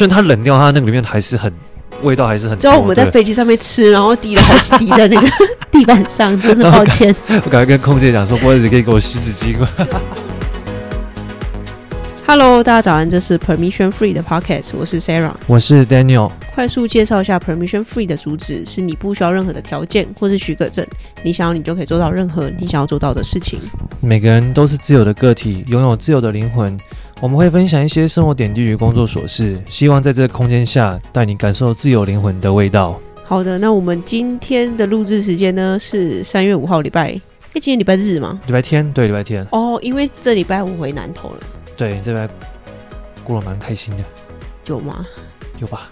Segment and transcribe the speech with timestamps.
[0.00, 1.52] 就它冷掉，它那个里面还是很
[2.02, 2.56] 味道还是很。
[2.56, 5.28] 只要我们在飞机上面吃，然后滴了好几滴在那个
[5.70, 7.14] 地板上，真的抱歉。
[7.28, 9.68] 我赶快跟空姐讲说，不好意思，可以给我湿纸巾吗？
[12.26, 16.30] Hello，大家早安，这是 Permission Free 的 Podcast，我是 Sarah，我是 Daniel。
[16.54, 20.86] 快速介绍一下 Permission Free 的主旨：是你不需要任何的条件或是许可证，
[21.22, 23.60] 你想要你就可以做到任何你想要做到的事情。
[24.00, 26.74] 每个人都是自由的个体，拥有自由的灵魂。
[27.22, 32.98] 我们会分享一些生活点滴与工作琐事，希望在这个空间下带你感受自由灵魂的味道。
[33.22, 37.20] 好的，那我们今天的录制时间呢是三月五号礼拜，哎，
[37.52, 38.40] 今天礼拜日吗？
[38.46, 39.46] 礼拜天，对，礼拜天。
[39.52, 41.40] 哦，因为这礼拜我回南投了。
[41.76, 42.26] 对，这边
[43.22, 44.04] 过得蛮开心的，
[44.66, 45.06] 有吗？
[45.58, 45.90] 有吧，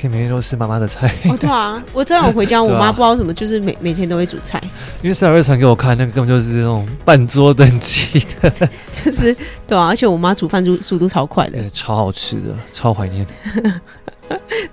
[0.00, 1.14] 可以每天都吃妈妈的菜。
[1.24, 4.60] 哦，对啊，我这样我回家，我 妈不知道什么，就是每每天都会煮菜。
[5.02, 8.50] 因为小月传给我看，那个根本就是那种半桌等级的，
[8.92, 9.34] 就是
[9.66, 13.26] 对啊，而且我妈煮饭速速度超快的， 超好吃的，超怀念。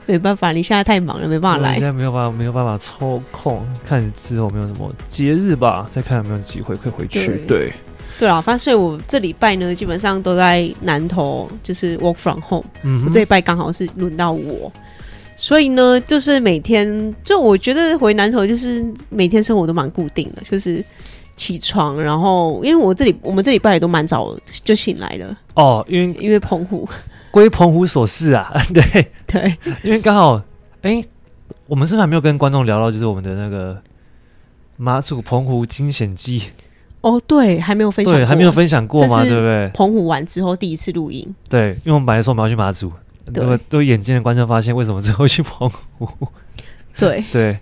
[0.08, 1.74] 没办法，你现在太忙了，没办法来。
[1.74, 7.28] 现在没有办法，没有办法抽空，看之后没有什么节日吧，再看有没有机会可以回去。
[7.46, 7.46] 对。
[7.48, 7.74] 对
[8.20, 12.66] 对啊，反正我这礼拜呢，基本上都在南投，就是 work from home。
[12.84, 14.72] 嗯，我这礼拜刚好是轮到我，
[15.36, 20.84] 所以呢，就是每天，就我觉得回南头就是每天生活都蛮固定的，就是
[21.36, 25.38] 起床，然后因为我这里我们这礼拜也都蛮早就醒来了。
[25.56, 26.88] 哦，因为因为澎湖
[27.32, 30.42] 归澎湖所事啊， 对对，因为刚好，
[30.82, 31.04] 哎，
[31.66, 33.82] 我们是不是还没有跟观众聊到，就是我们的那个
[34.78, 36.44] 马祖澎湖惊险记。
[37.02, 39.24] 哦，对，还没有分享，对，还没有分享过吗？
[39.24, 39.70] 对不对？
[39.74, 42.90] 澎湖完之后第一次录音，对，因为我们本来说我们要去马祖，
[43.32, 46.28] 对，都眼尖的观众发现为什么之后去澎湖？
[46.98, 47.58] 对 对，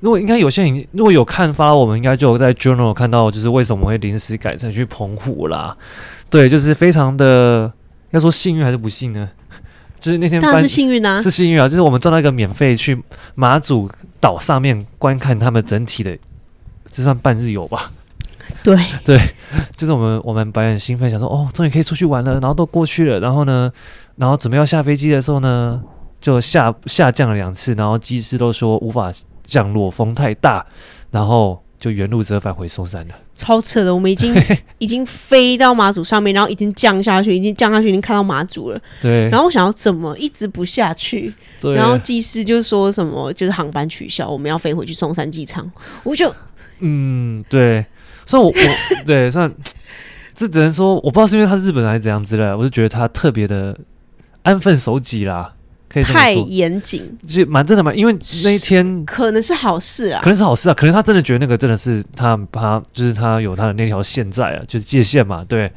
[0.00, 5.76] 如果应该有些人如果有看发，我们应该就有在 journal 看到，就是为什么会临时改成去澎湖啦？
[6.30, 7.72] 对，就是非常的
[8.10, 9.28] 要说幸运还是不幸呢？
[10.00, 12.96] 就是那天当然是幸运啊，是幸运啊，就是我们赚到一个免费去
[13.34, 16.16] 马祖岛上面观看他们整体的，
[16.90, 17.90] 这算半日游吧。
[18.62, 19.20] 对对，
[19.76, 23.70] 就是我们我们本来很兴奋，想说哦，终于可以出去玩了，然后都过去了，然后呢，
[24.18, 25.80] 然后准备要下飞机的时候呢，
[26.20, 29.12] 就下下降了两次，然后机师都说无法
[29.44, 30.66] 降落，风太大，
[31.10, 33.14] 然后就原路折返回松山了。
[33.34, 34.34] 超扯的，我们已经
[34.78, 38.80] 已经飞到马祖上面，然后已经降下去，已经降下去，已经看到马祖了。
[39.00, 41.32] 对，然后我想要怎么一直不下去？
[41.60, 45.70] 对，然后机师就说什么就是航班取消，我们要飞回去松山机场。
[46.02, 46.34] 我就
[46.80, 47.86] 嗯，对。
[48.26, 49.50] 所以我，我我对算，
[50.34, 53.74] 这只能说我不知道是因为他是日本人还是怎样之类的，我就觉得他特别的
[54.48, 55.52] 安分守己啦，
[55.88, 57.92] 可以太严谨，就蛮真的嘛。
[57.94, 65.70] 因为那一天可能是好事啊，可能是好事啊，可能他真的觉得那个真的是他他就是他有他的那条线在啊，就是界限嘛，对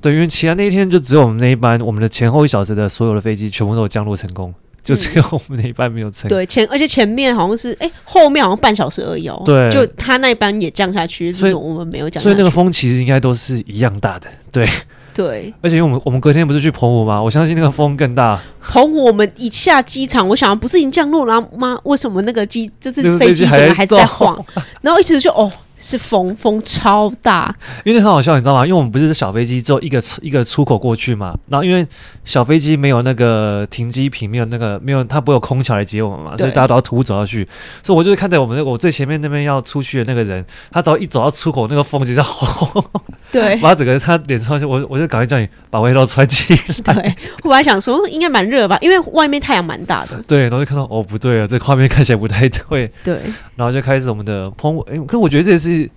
[0.00, 4.54] 对，因为其他那一天就只有我们那一班，我们的前后一小时的所有的飞机全部都有降落成功。
[4.84, 6.30] 就只有我们那一班没有成、嗯。
[6.30, 9.42] 对，前而且前面好像是哎、欸，后面好像半小时而已哦。
[9.42, 12.22] 对，就他那一班也降下去，所以我们没有降。
[12.22, 14.28] 所以那个风其实应该都是一样大的。
[14.52, 14.68] 对
[15.14, 17.22] 对，而且因为我们我们隔天不是去澎湖吗？
[17.22, 18.42] 我相信那个风更大。
[18.60, 21.78] 澎湖我们一下机场，我想不是已经降落了吗？
[21.84, 24.44] 为什么那个机就是飞机怎么还是在晃？
[24.80, 25.50] 然后一直就哦。
[25.84, 28.64] 是风，风超大，因为很好笑，你知道吗？
[28.64, 31.36] 因为我们不是小飞机，只有一个一个出口过去嘛。
[31.50, 31.86] 然后因为
[32.24, 37.46] 小飞机没有那个停机坪，没有那个没有，它不会有空桥来接我们嘛，所以大家都要徒步走下去。
[37.82, 42.82] 所以我就是看在我们那个我最前面那边要出去的那个人，他只要一走到出口，那个风直接轰，
[43.30, 46.94] 对， 把他整个他脸上去，我我就赶快叫你把外套穿起来。
[46.94, 50.22] 对，我本来想说应该蛮热吧，因为外面太阳蛮大的。
[50.26, 52.90] 对，然后就看到哦不对啊，这画面看起来不太对。
[53.04, 53.18] 对，
[53.56, 55.73] 然后就开始我们的澎湖，哎，可是我觉得这也是。
[55.82, 55.90] 是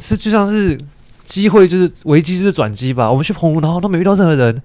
[0.00, 0.78] 是就像是
[1.24, 3.10] 机会，就是危机就是转机吧。
[3.10, 4.60] 我们去澎湖，然后都没遇到任何人，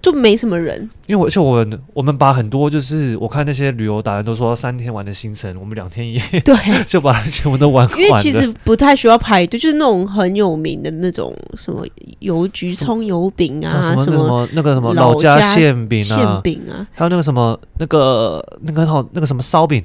[0.00, 0.88] 就没什么人。
[1.06, 6.54] 因为而且我们我们把很多就是我看那些旅游达人都说三天玩的行程，我们两天一夜对
[6.86, 7.98] 就把它全部都玩完。
[7.98, 11.84] 因为其实不太需要排队，就是那种很有名的那种什么
[12.20, 19.82] 油菊葱油饼啊，什么什么那个什么老家馅饼啊馅饼啊，还有那个什么那个那个好那个什么烧饼。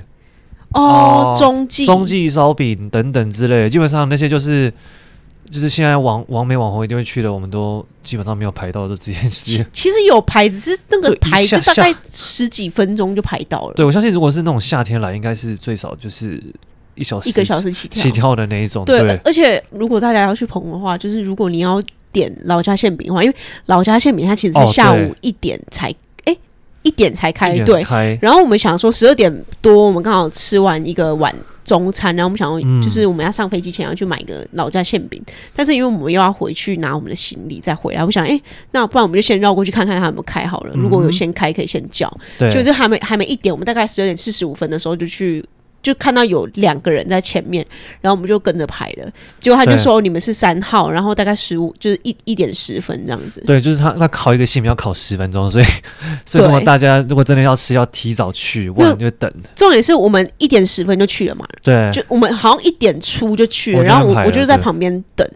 [0.74, 4.74] 哦，中记、中记烧饼等等之类的，基本上那些就是
[5.50, 9.66] 就是现在网网美网红一定会去的，我们都基本上没有排到，都直接直接。
[9.72, 13.74] 其实有排，只是那个排就大概十几分钟就排到了。
[13.76, 16.42] 对，我相信如果是那种夏天来，应该是最少就是
[16.96, 18.84] 一小时、一个小时起跳起跳的那一种。
[18.86, 21.80] 对，对而且如果大家要去捧的话，就是如果你要
[22.12, 23.36] 点老家馅饼的话，因为
[23.68, 25.94] 老家馅饼它其实是下午一点才。
[26.84, 28.20] 哦一点才开，开对。
[28.22, 31.34] 然后我们想说十二点多，我们刚好吃完一个晚
[31.64, 38.40] 中餐，然后我们想要，就是我们要上飞机前要去买一个老家馅饼，嗯、但是因为我们又要回去拿我们的行李再回来，我想，哎，
[38.72, 40.74] 那不然我们就先绕过去看看他有没有开好了。
[40.76, 42.12] 如果有先开，可以先叫。
[42.38, 45.44] 就是还没还没一点，我们大概十二点四十五分的时候就去。
[45.84, 47.64] 就看到有两个人在前面，
[48.00, 49.12] 然后我们就跟着排了。
[49.40, 53.44] 结果他就说你们是三号，然后大概十五就是一一点十分这样子。
[53.46, 55.66] 对，就是他他考一个姓名要考十分钟，所以
[56.26, 59.32] 所以如果大家如果真的要吃，要提早去，不然就等。
[59.56, 61.46] 重点是我们一点十分就去了嘛。
[61.62, 65.30] 对，就我们好像一点出就去了，了然后我我就在旁边等，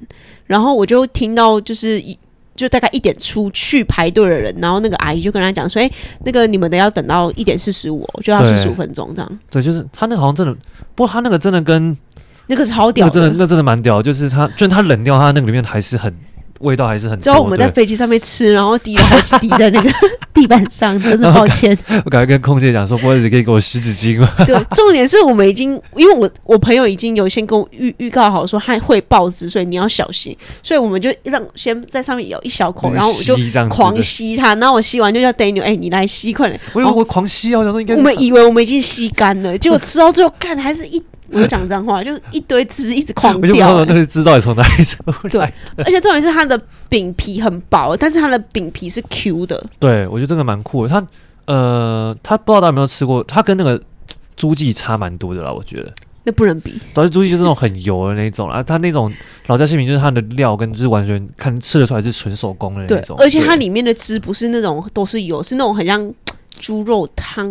[0.45, 2.17] 然后我就听到就是一。
[2.57, 5.93] 就大概一点出去排队的人，然后那个阿姨就跟他讲说：“哎、欸，
[6.25, 10.53] 那个你们得要等到一点四十五，就要四十五分钟这样。”对，就是他那个好像真的，
[10.93, 11.95] 不过他那个真的跟
[12.47, 16.13] 那个超屌的，真的那真的蛮屌，就是他，就是他冷掉，他那个里面还是很。
[16.59, 17.19] 味道还是很。
[17.19, 19.89] 之后我们在飞机上面吃，然后滴了好几滴在那个
[20.33, 21.77] 地板上，真的抱歉。
[22.05, 24.29] 我赶快跟空姐讲说，不好意思，可以给我湿纸巾吗？
[24.45, 30.35] 对，重点是我们已经，因为我我朋友已经有先跟我预预告好说他会爆汁，所以你要小心。
[30.61, 33.35] 所以我们就让先在上面咬一小口，然后我就
[33.69, 34.55] 狂吸它。
[34.55, 36.59] 然后我吸完就叫 Daniel，哎、欸，你来吸，快点。
[36.73, 37.95] 我以为我狂吸啊，我想说应该。
[37.95, 41.01] 我们以为我们已经吸干了，结果吃到最后，干还是一。
[41.31, 43.73] 我就讲脏话，就一堆汁一直狂 掉、欸。
[43.73, 45.29] 我就那个汁到底从哪里出来。
[45.29, 46.59] 对，而且重点是它的
[46.89, 49.63] 饼皮很薄，但是它的饼皮是 Q 的。
[49.79, 50.89] 对，我觉得这个蛮酷的。
[50.89, 51.05] 它
[51.45, 53.81] 呃，它不知道大家有没有吃过，它跟那个
[54.35, 55.51] 猪记差蛮多的啦。
[55.51, 55.91] 我觉得
[56.23, 56.73] 那不能比。
[56.93, 59.11] 导致猪记就是那种很油的那种啊，它那种
[59.47, 63.17] 老家馅饼就是它的料跟就是完全看吃得出来是纯手工的那种。
[63.17, 66.13] 对，而且它里面的汁不是那种都是油，是那种很像。
[66.59, 67.47] 猪肉汤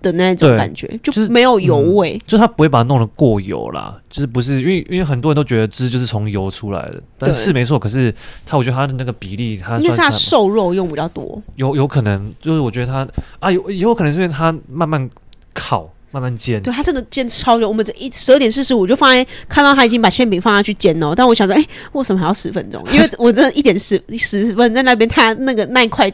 [0.00, 3.96] 的那种感觉，就是没有油味，就是嗯、就它不会把它弄得过油啦。
[4.08, 7.78] 就是不是因为因为很多人都觉得汁就是从油出来的，但是没错。
[7.78, 8.14] 可是
[8.46, 11.42] 它，我觉得它的那个比例，它应该是它瘦肉用比较多。
[11.56, 13.06] 有有可能，就是我觉得它
[13.40, 15.08] 啊，有也有可能是因为它慢慢
[15.52, 16.62] 烤、慢慢煎。
[16.62, 17.68] 对，它真的煎超久。
[17.68, 22.82] 我们这一十二点四十五就放在看到他已经把馅饼放下去煎了，但我想说，哎、欸，为什么还要十分钟？
[22.92, 26.12] 因为我真的一点十十分在那边，他那个那一块。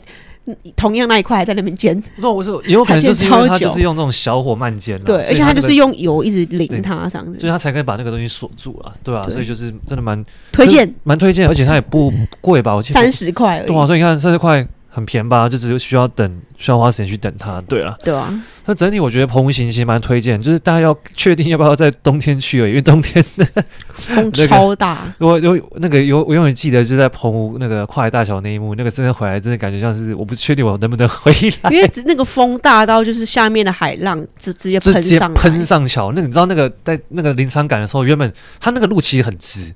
[0.76, 12.74] 同样那一块还在那边煎，那我是也有可能就是因为它就是用这种小火慢煎，对，而且它就是用油一直淋它这样子，所以它才可以把那个东西锁住啊，对啊，所以就是真的蛮推荐，蛮推荐，而且它也不贵吧？
[12.74, 14.66] 我记得三十块对啊，所以你看三十块。
[14.94, 17.60] 很便宜吧，就只是需要等，需要花时间去等它。
[17.62, 18.32] 对啊，对啊。
[18.64, 25.12] 那整体我觉得澎湖行其实蛮推荐，就是大家要确定要不要在冬天去而已，因为冬天的 风超大。
[25.18, 31.32] 我有那个有，我永远记得就是在澎湖那个跨海大桥那一幕，那个真的回来真的感觉像是我不确定我能不能回
[31.62, 36.12] 来，因为那个风大到就是下面的海浪直直接喷上喷上桥。
[36.12, 39.74] 那个你知道那个在那个临场感的时候，原本它那个路其实很直。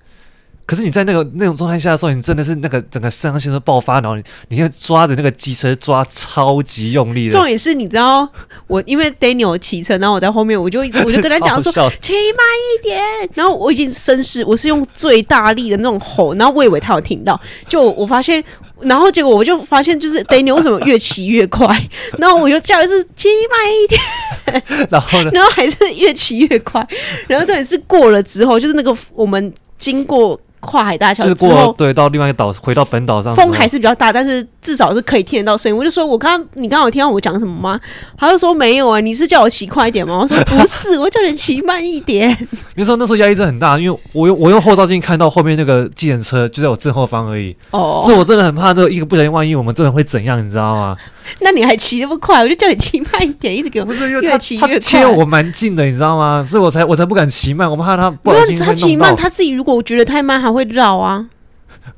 [0.69, 7.31] 可是你在那个那种状态下的时候，你真的是那个整个肾上腺素爆发，然后你你要抓着那个机车抓超级用力的。
[7.31, 8.29] 重点是你知道，
[8.67, 13.00] 我因为 Daniel 骑车，然后我在后面，我就一直我就跟他讲说骑慢一点。
[13.32, 18.44] 然后我已经绅士，我是用最大力的那种吼，然后我以为他有听到，就我发现，
[18.81, 21.67] 然后结果我就发现，就是 Daniel 为什么越骑越快？
[22.19, 26.87] 然后我就叫一次骑慢一点，然后呢，然后还是越骑越快。
[27.26, 30.38] 然后重点是过了之后，就是那个我们经过。
[30.61, 35.77] 跨海大桥之后，对，到另外一个岛，回到本岛上，风还是比较大，但是至少是可以听得到声音。
[35.77, 37.81] 我就说，我刚你刚刚有听到我讲什么吗？
[38.17, 40.19] 他就说没有啊，你是叫我骑快一点吗？
[40.21, 42.37] 我说不是，我叫你骑慢一点。
[42.77, 47.57] 你说那时候压力真的很大，因为我用我用后照镜看到后面那个计程车就在我正后方而已。
[47.71, 50.97] 哦，所以我真的很怕，那个一个不小心，万一我们真的会怎样，你知道吗？
[51.41, 54.81] 那你还骑那么快，我就叫你骑慢一点，一直给我不是越骑越快。
[54.81, 56.43] 贴我蛮近的，你知道吗？
[56.45, 58.59] 所以我才我才不敢骑慢，我怕他不小心。
[58.59, 61.26] 他骑慢，他自己如果我觉得太慢，还会绕啊。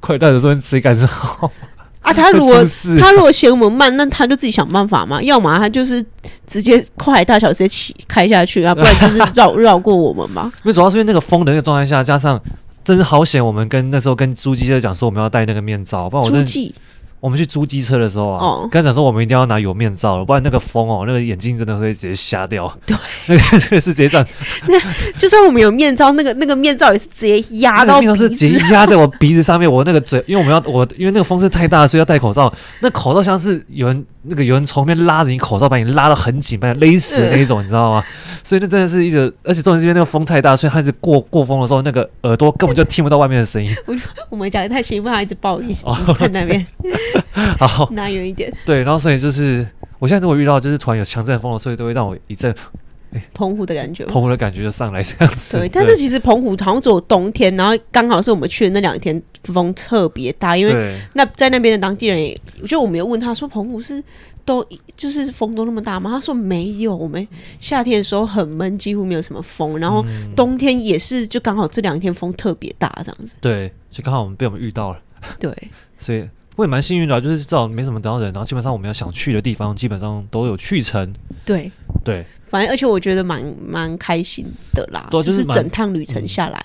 [0.00, 1.06] 快带的时候谁敢绕
[2.00, 2.12] 啊？
[2.12, 2.62] 他如果
[3.00, 5.22] 他如果嫌我们慢，那他就自己想办法嘛。
[5.22, 6.04] 要么他就是
[6.46, 10.50] 直接跨海大桥直接骑开下去啊， 不然就是绕绕过我们嘛。
[10.64, 12.40] 因为主要是因为那个风的那个状态下，加上
[12.82, 16.74] 真是好险，我们跟那时候跟朱记在讲说我们要戴那个面罩，不然我真的。
[17.20, 22.74] 我们去租机车的时候啊，刚才讲说我们一定要拿有面罩，不然那个风哦，那个眼睛真的会直接瞎掉。
[22.86, 22.96] 对，
[23.28, 24.26] 那个这个是直接这样。
[24.66, 24.80] 那
[25.18, 28.00] 就算我们有面罩，那个那个面罩也是直接压到。
[28.00, 32.52] 面罩是直接压在我鼻子上面，我那个嘴，因为我们要我因为那个风是太大，所以要戴口罩。
[32.80, 38.04] 那口罩像是有人那个有人从后面拉着你口罩，把你拉得很紧，把你勒死的那一种，你知道吗？
[38.42, 43.76] 所以那真的是一直，而且重点是因为那个风太大，所以它一直过过风的时候，那个耳朵根本就听不到外面的声音。
[43.86, 43.94] 我
[44.30, 45.76] 我们讲的太兴奋，他一直爆音。
[45.82, 46.66] 哦，看那边。
[47.58, 47.88] 好。
[47.92, 49.66] 拿远一点，对，然后所以就是，
[49.98, 52.54] 我现在如果遇到就是突然有强阵风的，所以都会让我一阵，
[53.12, 55.58] 哎，澎湖的感觉，澎湖的感觉就上来这样子。
[55.58, 64.02] 对，但是其实澎湖好像只有冬天，然后刚好是我们去的那两天风特别大，因为那在那边的当地人也，就我们有问他说，澎湖是。
[64.42, 66.10] 都就是风都那么大吗？
[66.10, 67.28] 他说没有，我们
[67.60, 73.36] 夏天的时候很闷，几乎没有什么风，然后冬天也是，就刚好这两天风特别大，这样子。
[73.40, 74.98] 对，就刚好我们被我们遇到了。
[75.38, 75.54] 对，
[75.98, 76.28] 所以
[76.60, 81.10] 我也蛮幸运的，就是至少没什么等到人，然后基本上我们要想去的地方，基本上都有去成。
[81.42, 81.72] 对
[82.04, 86.62] 对，反正而且我觉得蛮蛮开心的啦，就是，就是整趟旅程下来。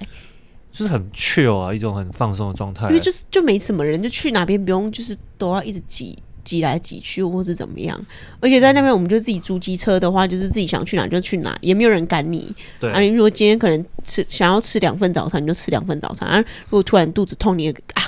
[0.70, 2.90] 就是很 chill 啊，一种很放松的状态。
[2.90, 7.98] 因为就是就没什么人，就去哪边不用，就是都要一直挤挤来挤去，或者怎么样。
[8.42, 12.54] 而且在那边，我们就自己租机车的话，就是自己想去哪就去哪，也没有人赶你。
[12.82, 12.92] 对。
[12.92, 16.28] 啊，你如果今天可能吃想要吃两份早餐，你就吃两份早餐。
[16.28, 18.04] 啊，如果突然肚子痛，你也啊，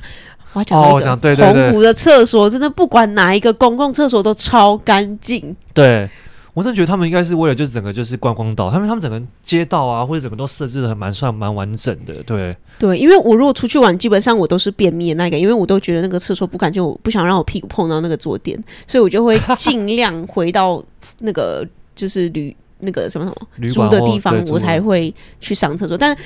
[0.58, 5.56] 我要讲那个澎湖的厕所，真的不管哪一个公共厕所都超干净。
[5.74, 6.10] 对。
[6.54, 20.84] 我真的觉得他们应该是为了就是整个就是观光岛，他们他们整个街道啊或者整个都设置的蛮算蛮完整的，对对，因为我如果出去玩，基本上我都是便秘的那个，因为我都觉得那个厕所不干净，我不想让我屁股碰到那个坐垫，所以我就会尽量回到
[21.20, 26.18] 那个就是旅那个什么什么租的地方，我才会去上厕所，但。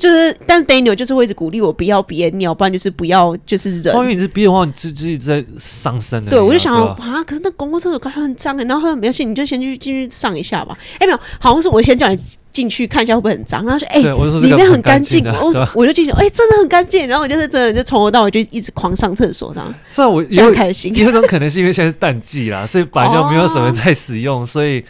[0.00, 3.94] 就是，但 Daniel 就是会一直鼓励我不要憋尿，不然就是不要就是忍。
[3.94, 6.30] 因为你是憋的话，你自自己在伤身的。
[6.30, 10.74] 对，我就想啊，可是那公共厕所感觉很脏哎，然后他说没关系，你就先去进去上一下吧。
[10.94, 12.18] 哎、欸，没有，好像是我先叫你
[12.50, 19.74] 进去看一下会不会很脏，然后说哎，欸、里面很干净，我我就进去，哎、欸，真的很干净，然后我就是真的就从头到尾就一直狂上厕所这样。
[19.90, 24.82] 虽然我也很开心，有一种可能是因为现在是淡季啦，所以本来就没有什么在使用，哦、所以。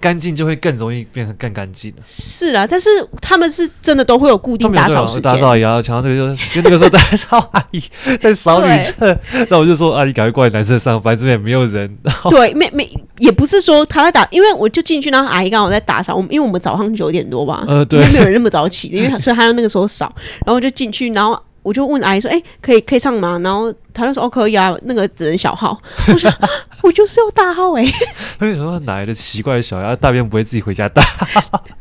[0.00, 1.98] 干净就会更容易变得更干净了。
[2.02, 2.88] 是啊，但是
[3.20, 5.22] 他们是真的都会有固定打扫时间。
[5.22, 7.82] 打扫也要强调这个，就就那个时候打扫阿姨
[8.18, 9.18] 在扫女厕，
[9.50, 11.94] 那我就说阿姨赶快过来男厕上班，这边也没有人。
[12.30, 12.88] 对，没没
[13.18, 16.14] 也不是说他在打，因为我就进去，然后阿姨刚好在打扫。
[16.14, 20.10] 我们因为我们早上九点多吧，呃，对，因为没有人那么早起，因为所以他就那个时候扫，
[20.46, 21.38] 然后我就进去，然后。
[21.62, 26.30] 我就问阿姨说：“哎、欸，可以可以上吗？”然后她就说：“哦，可以啊，那个只能小号。”我说
[26.82, 27.94] ：“我就是要大号哎、欸。”
[28.38, 31.02] 他为什么哪来的奇怪的小号大便不会自己回家大？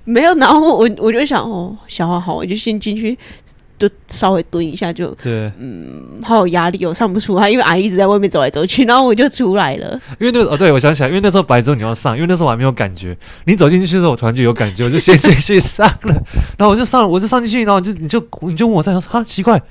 [0.03, 3.17] 没有，然后我我就想哦，小号好，我就先进去，
[3.79, 10.00] 就稍微蹲一下就对，嗯，好有压力哦，上不出来，因为阿姨一直在外面走来走去，然后我就出来了。
[10.19, 16.13] 因为那哦，对，我想起来，因为那时候白之后你要上，因为那时候我还没有感觉，你走进去的时候我突然就有感觉，我就先进去上了，
[16.59, 19.62] 然后我就上了，我就上进去，然后就你就你就问我在说啊，奇怪。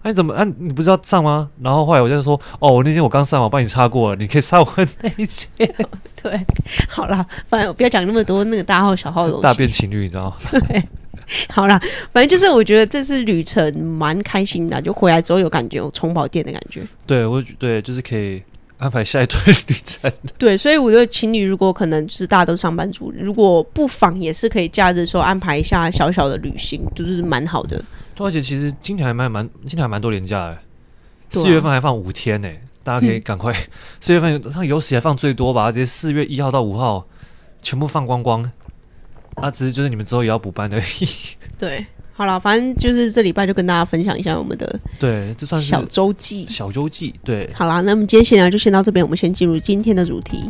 [0.00, 0.32] 哎，啊、你怎么？
[0.32, 1.50] 啊，你不是要上吗？
[1.60, 5.48] 然后后来我就说，哦，我那天我刚上完，我帮你擦过了，你可以擦我那一件。
[6.22, 6.40] 对，
[6.88, 9.42] 好啦，反正我不要讲那么多那个大号小号的东西。
[9.42, 10.36] 大便情侣，你知道吗？
[10.68, 10.84] 对，
[11.50, 11.80] 好啦，
[12.12, 16.82] 反正就是我觉得这次旅程蛮开心的，就回来之后有感觉有充饱电的感觉。
[17.06, 18.42] 对，我对，就是可以
[18.78, 20.10] 安排下一段 旅程。
[20.38, 27.82] 对，所以我觉得情侣如果可能就是大家都上班族，如果不妨也是可以假日的时候安排一下小小的旅行，就是蛮好的。
[28.16, 30.58] 而且其实今年还蛮蛮，今年还蛮多年假的，
[31.30, 32.48] 四、啊、月份还放五天呢，
[32.82, 33.52] 大家可以赶快。
[34.00, 37.06] 四、嗯、月份它有史以来放最多吧，直接四月一号到五号
[37.60, 38.50] 全部放光光。
[39.40, 41.08] 啊，只是就是你们之后也要补班而已。
[41.58, 46.46] 对，好了，反正就是这礼拜就跟大家分享一下我们的对，这算是小周记。
[46.48, 47.48] 小周记，对。
[47.54, 50.44] 好啦，那么今天闲聊就先到这边，我们先进入今天的主题。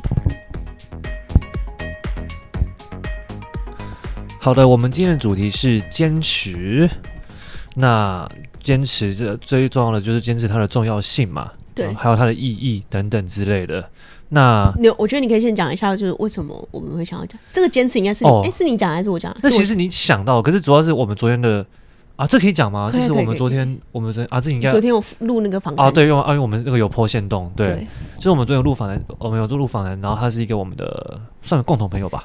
[4.40, 6.88] 好的，我们今天的主题是坚持。
[7.74, 8.28] 那
[8.62, 13.88] 坚持这最重要的就是坚持它的重要性嘛，对，还有它的意义等等之类的。
[14.30, 19.34] 那你我觉得你可以先讲一下，就是为什么我们会想要讲这个坚持，应该是你哎、哦欸，是你讲还是我讲？
[19.42, 21.64] 那其实你想到，可是主要是我们昨天的
[22.16, 22.90] 啊，这可以讲吗？
[22.92, 32.24] 就是我们昨天我们昨天啊，这应该昨天我录那个访谈啊，对，因为啊，因为我们这个有破线洞，对，对就是我们昨天有录访谈，我们有做录访谈，然后他是一个我们的算共同朋友吧。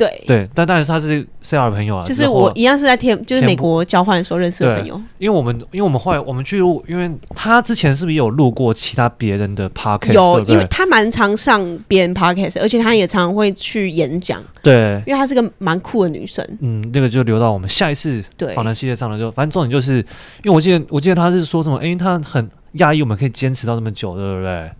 [0.00, 5.00] 对对，但但是他是 CR 的朋友啊，就是我一样是在天，就是美国交换的时候认识的朋友。
[5.18, 10.12] 因为我们，因为我们后来我们去录，因为他之前是不是有录过其他别人的 podcast？
[10.14, 14.42] 有，对对因为他蛮常上别人 podcast，而且他也常会去演讲。
[14.62, 16.42] 对，因为她是个蛮酷的女生。
[16.60, 19.18] 嗯，那个就留到我们下一次访谈系列上了。
[19.18, 19.98] 就反正重点就是，
[20.42, 24.70] 因为我记得我记得他是说什么，哎，他很讶异我们可以坚持到这么久，对不对？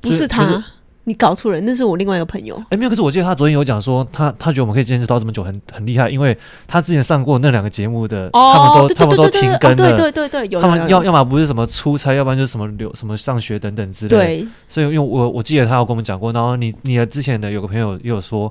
[0.00, 0.64] 不是他。
[1.06, 2.56] 你搞错人，那是我另外一个朋友。
[2.70, 14.16] 哎，没有，可是我记得他昨天有讲说，他他觉得我们可以坚持到这么久，很很厉害，因为他之前上过那两个节目的，哦、他们都他们都停更了，对对对对，有他们要要么不是什么出差，要不然就是什么留什么上学等等之类的。
[14.16, 18.50] 对，所以因为我我记得他有跟我们讲过，然后你你的之前的有个朋友也有说，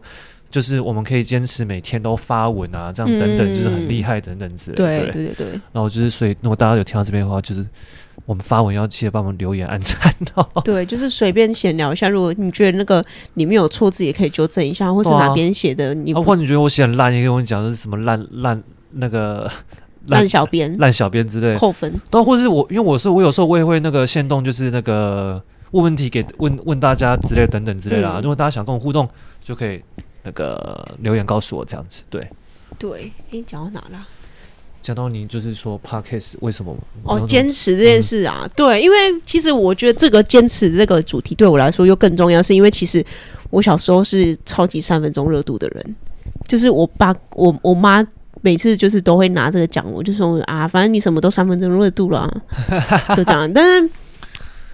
[0.52, 4.84] 就是我们可以坚持每天都发文啊，这样等等，就是很厉害等等之类的。
[4.86, 5.48] 对对对对。
[5.72, 7.66] 然后就是所以，如果大家有听到这边的话，就是。
[8.26, 10.48] 我们发文要记得帮我们留言、按赞哦。
[10.64, 12.08] 对，就是随便闲聊一下。
[12.08, 13.04] 如果你觉得那个
[13.34, 16.14] 里面有错字，也可以纠正一下，或是哪边写的你。
[16.14, 19.52] 或者你觉得我写很烂，也可以跟我讲是什么烂烂那个
[20.08, 21.94] 烂小编、烂小编之类的，扣分。
[22.10, 28.20] 但或者是我，因为我是我有时候我也会那个限动，就是那个问问题给问问大家之类等等之类的、啊。
[28.20, 29.08] 嗯、如果大家想跟我互动，
[29.44, 29.82] 就可以
[30.24, 32.02] 那个留言告诉我这样子。
[32.10, 32.26] 对
[32.80, 34.08] 对，哎，讲到哪了？
[34.84, 43.04] 讲到你就是说 Podcast 为什么哦，坚持这件事啊，嗯、对，因为其实我觉得这个坚持这个主题对我来说又更重要，是因为其实
[43.50, 45.96] 我小时候是超级三分钟热度的人，
[46.50, 48.06] 就是我爸我我妈
[48.42, 52.44] 每次就是都会拿这个讲我，就说啊，反正你什么都三分钟热度了、啊，
[53.16, 53.52] 就这样。
[53.54, 53.90] 但是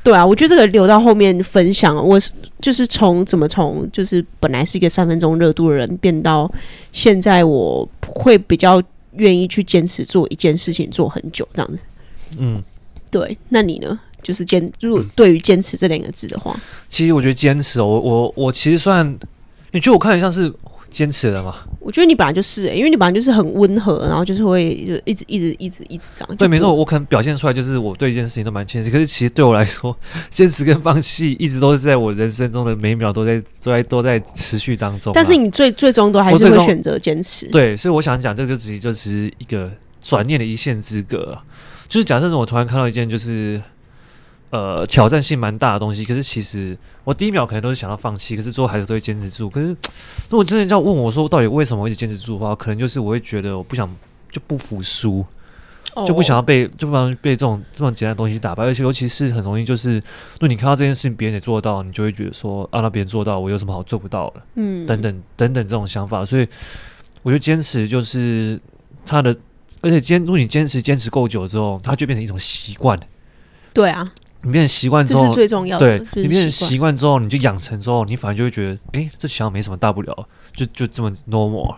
[0.03, 2.19] 对啊，我觉得这个留到后面分享，我
[2.59, 6.51] 就是从怎么从就是本来是一个三分钟热度的人，变到
[6.91, 8.81] 现在我会比较。
[9.13, 11.83] 愿意去坚持做一件事情做很久这样子，
[12.37, 12.61] 嗯，
[13.11, 13.37] 对。
[13.49, 13.99] 那你呢？
[14.21, 19.17] 就是坚，如果对于坚持这两个字的话，嗯、其实我觉得坚持哦，我我我其实算，
[19.71, 20.53] 你觉得我看起来像是
[20.89, 21.55] 坚持了嘛？
[21.79, 26.35] 我觉得你本来就是、欸，因为你本来就是很温和，然后就是会就一直一直一直一直这样。
[26.35, 29.95] 对，没错，我可能表现出来就是我对一件事情都蛮坚持，可是其实对我来说，
[30.29, 35.13] 坚持跟放弃一直都是在我人生中的每一秒都在都在都在持续当中。
[35.13, 37.47] 但是你最最终都还是会选择坚持。
[37.47, 41.37] 对，所以我想讲，这个就只是就只是一个转念的一线之隔。
[41.87, 43.61] 就是假设我突然看到一件就是。
[44.51, 49.47] 呃，挑战性蛮大的东西，可是其实我第一秒可能都是想要放弃，可是最后还是都会坚持住。
[49.47, 53.87] 可是如果真的要问我说，到底为什么我一直坚持住的话，可能就是我会觉得我不想
[54.31, 55.23] 就不服输，
[56.07, 58.63] 就不想要被就不想被这种这种简单的东西打败。
[58.63, 64.41] 而且尤其是很容易就是，如果你看到这件事情别人也做得到，你就会觉得说，啊，那别人做到，我有什么好做不到的？
[64.55, 66.25] 嗯，等等等等这种想法。
[66.25, 66.47] 所以
[67.21, 68.59] 我觉得坚持就是
[69.05, 69.35] 他的，
[69.81, 72.99] 而且坚如果你坚持坚持够久之后，它就变成一种习惯。
[73.73, 74.11] 对啊。
[74.41, 75.99] 你变成习惯之后，这是最重要的。
[75.99, 81.75] 对，你变成习惯之后，你就养成之后，你反而就会觉得，哎、欸，这好像没什么大不了，就就这么 normal。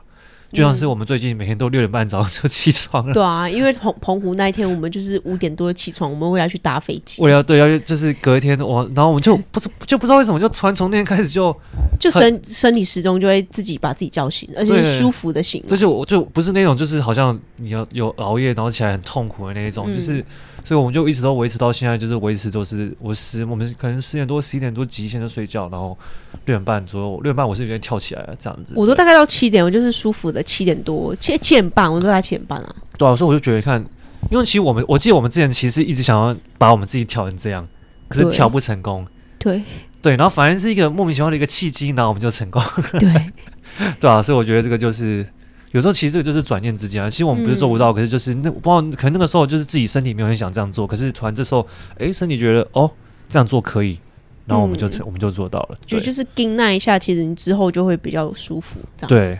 [0.52, 3.14] 就像是我们最近每天都六点半早上就起床了。
[3.14, 7.22] 对啊，因为澎澎湖那一天我们就是五点多起床，我们为了去搭飞机。
[7.22, 11.56] 为了对，要就是隔一天我，然后我们就 不知就不知道为什么就突然从那天开始就
[12.00, 15.64] 就生生理时钟就会自己把自己叫醒，而且是舒服的醒。
[15.68, 20.24] 这就我就不是那种就是好像你要有熬夜然后起来很痛苦的那一种，嗯、就是。
[20.64, 25.98] 所以我们就一直都维持到现在，就是维持都是我十，我们可能十点多、十一点多极限就睡觉，然后
[26.46, 28.76] 六点半左右，六点半我是有点跳起来了这样子。
[28.76, 32.76] 我都大概到七点，我就是舒服的七点多，七七点半，我都在七点半啊。
[32.98, 33.84] 对啊，所以我就觉得看，
[34.30, 37.68] 因为其实我们，我记得我们之前其实一直想要把我们自己调成这样，
[38.08, 39.06] 可是调不成功。
[39.40, 39.62] 对
[40.02, 42.62] 对，然后反而是一个莫名其妙的一个契机，然后我们就成功。
[43.00, 43.32] 对
[44.00, 45.26] 对啊，所以我觉得这个就是。
[45.72, 52.92] 有时候其实这个就是转念之间啊，其实我们不是做不到，嗯、可是就是那不知道可能那个时候就是自己身体没有很想这样做，可是突然这时候，哎、欸，身体觉得哦
[53.30, 53.98] 这样做可以，
[54.46, 59.40] 然后我们就成、嗯、我们就做到了，就就是盯那一下，其实你之后就会比较舒服，这样对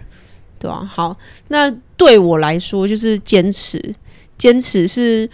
[0.62, 1.18] 对啊，好，
[1.50, 3.94] 那对我来说就是坚持，
[4.38, 5.30] 坚持是。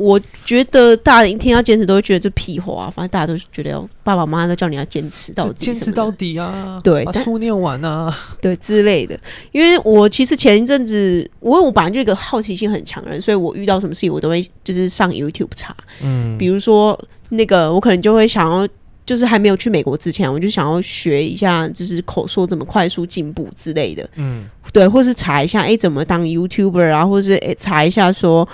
[0.00, 2.86] 我觉得大家一听到坚持，都会觉得这屁话啊。
[2.88, 6.80] 反正大家都觉得要爸爸妈妈都叫你要坚持到底，坚持到底啊！
[6.84, 9.18] 对，把书念完啊， 对之类的。
[9.50, 15.76] 因为我其实前一阵子，我我本来就一个好奇心很强的人，所以我遇到什么事情我都会就是上 YouTube 查。
[16.00, 16.96] 嗯，比如说
[17.30, 18.68] 那个我可能就会想要，
[19.08, 24.08] 就是还没有去美国之前，我就想要学一下，就是口说怎么快速进步之类的。
[24.16, 28.46] 嗯，对，或是查一下，哎，怎么当 YouTuber 啊，或是哎查一下说。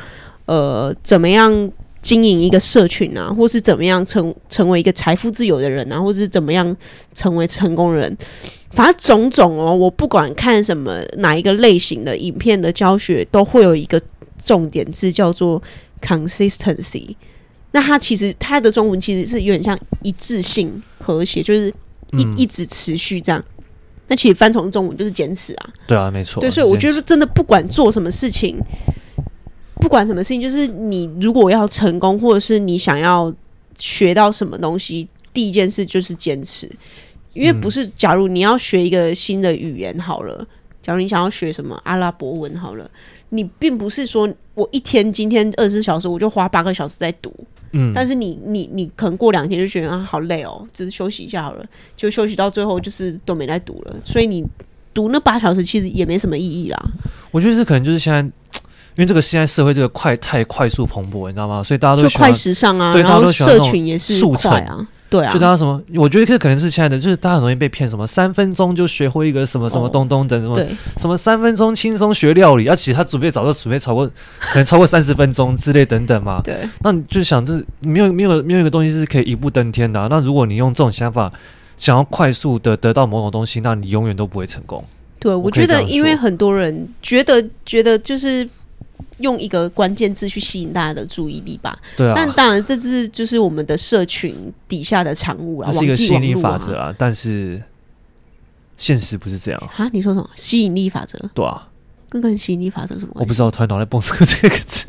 [0.46, 6.76] 呃，怎么样经营一个社群啊，或是怎么样成成为一个财富自由的人啊，或是怎么样
[7.14, 8.14] 成为成功人，
[8.70, 13.98] 反正种种哦，我不管看什么哪一个类型的影片的教学，都会有一个
[14.38, 15.62] 重点字叫做
[16.02, 17.16] consistency。
[17.74, 21.66] 那它其实它的中文其实是有点像一致性、和谐，就是
[22.12, 23.44] 一、嗯、一直持续这样。
[24.06, 25.70] 那其实翻成中文就是坚持啊。
[25.88, 26.40] 对啊，没错。
[26.40, 28.56] 对，所以我觉得真的不管做什么事情。
[29.80, 33.34] 不管什么事情，就是你如果要成功，或者是你想要
[33.76, 36.70] 学到什么东西，第一件事就是坚持。
[37.32, 40.46] 因为不是，假如你要学一个新的语言好了，
[40.80, 42.88] 假如你想要学什么阿拉伯文好了，
[43.30, 47.34] 你并不是说我一天今天二十四小时我就花八个小时在读，
[47.74, 51.64] 嗯，但是你你你可能过两天就觉得啊好累哦，就是休息一下好了，
[51.96, 54.44] 就休息到最后就是都没来读了，所以你
[54.94, 56.82] 读那八小时其实也没什么意义啦。
[57.30, 58.26] 我觉得这可能就是现在。
[58.96, 61.60] 因为这个现在社会这个快太快速蓬勃，你知道吗？
[61.64, 65.32] 所以大家都就快时尚啊，对，然后社群也是快啊，对啊。
[65.32, 74.04] 就大家什么，我觉得这可能是亲爱的，就是大家很容易被骗，什么三分钟就学会一个什么什么东东等什么，对，什么三分钟轻松学料理，而且他准备早就准备超过，
[74.40, 76.40] 可能超过三十分钟之类等等嘛。
[76.42, 76.58] 对。
[76.80, 80.08] 那你就想，这没有没有没有一个东西是可以一步登天的啊。
[80.10, 81.32] 那如果你用这种想法
[81.76, 84.84] 想要快速的得到某种东西，那你永远都不会成功。
[85.20, 88.48] 对，我觉得因为很多人觉得觉得就是。
[89.18, 91.78] 用一个关键字去吸引大家的注意力吧。
[91.96, 92.14] 对啊。
[92.16, 94.34] 但当然，这是就是我们的社群
[94.68, 96.94] 底下的产物啊，是一个吸引力法则啊。
[96.96, 97.62] 但是
[98.76, 99.88] 现实不是这样啊？
[99.92, 100.28] 你说什么？
[100.34, 101.18] 吸引力法则？
[101.34, 101.68] 对啊。
[102.10, 103.12] 跟跟吸引力法则什么？
[103.16, 104.86] 我不知道，突然脑袋蹦出这个字，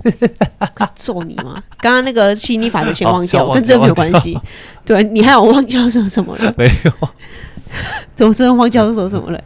[0.93, 1.63] 揍你吗？
[1.79, 4.39] 刚刚那个吸引力法则先忘掉，跟这没有关系。
[4.85, 6.53] 对，你还有忘记说什么了？
[6.55, 7.09] 没有。
[8.13, 9.43] 怎么真的忘记说什么了？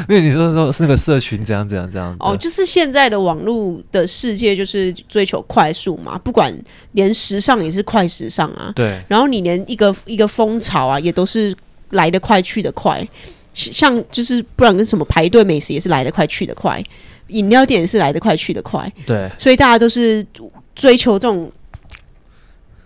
[0.08, 6.54] 因为你说说是那个社群怎样怎样怎样哦，就是现在的网络的世界就是追求快速嘛，不管
[6.92, 8.72] 连时尚也是快时尚啊。
[8.74, 9.02] 对。
[9.08, 11.54] 然后你连一个一个风潮啊，也都是
[11.90, 13.06] 来得快去得快，
[13.54, 16.82] 像就是不然跟什么排队美食也是来得快去得快，
[17.28, 18.90] 饮料店也是来得快去得快。
[19.06, 19.30] 对。
[19.38, 20.26] 所以大家都是
[20.74, 21.50] 追求这种，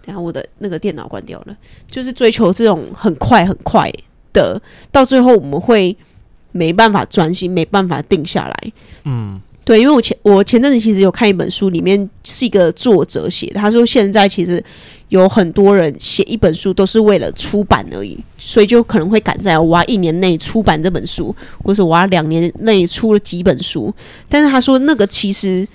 [0.04, 1.56] 然后我的那个电脑关掉了，
[1.90, 3.90] 就是追求这种很快很快
[4.32, 4.60] 的，
[4.92, 5.96] 到最后我们会。
[6.58, 8.72] 没办法专心，没办法定下来。
[9.04, 14.62] 嗯，对，因为我前我前阵子其实有看一本书，里面是一个作者写的，他说现在其实
[15.10, 23.94] 有很多人写一本书都是为了出版而已，所以就可能会赶在我要一年内出版这本书，或者我要两年内出了几本书。
[24.28, 25.66] 但是他说那个其实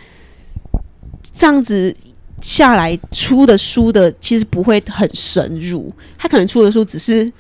[1.33, 1.95] 这样子
[2.41, 7.31] 下来出的书的其实不会很深入，他可能出的书只是。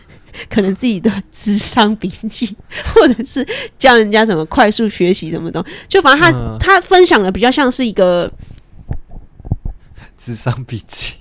[0.49, 2.55] 可能自己的智商笔记，
[2.93, 3.45] 或者是
[3.77, 8.31] 教人家怎么快速学习什么的，就反正他、嗯、他分享的比较像是一个
[10.17, 11.13] 智商笔记，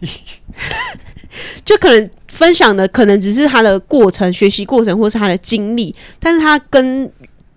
[1.64, 7.10] 就可能分享的可能只是他的过程、学习过程，或是他的经历，但是他跟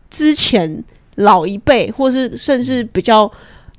[0.10, 0.84] 之前
[1.15, 3.32] 老一辈，或是甚至比较。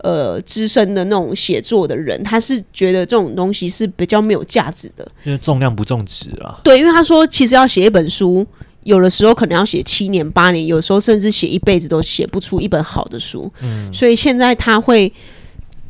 [0.02, 6.60] 呃，资深的那种写作的人，他是觉得这种东西是比较没有价值的，因为重量不重质啊。
[6.62, 8.46] 对，因为他说，其实要写一本书，
[8.84, 13.50] 有的时候可能要写七年八年，有时候甚至写一辈子都写不出一本好的书。
[13.62, 15.10] 嗯，所以现在他会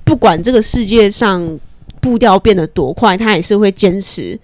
[0.05, 1.59] 不管这个世界上
[2.01, 4.38] 步调变得多快，他也是会坚持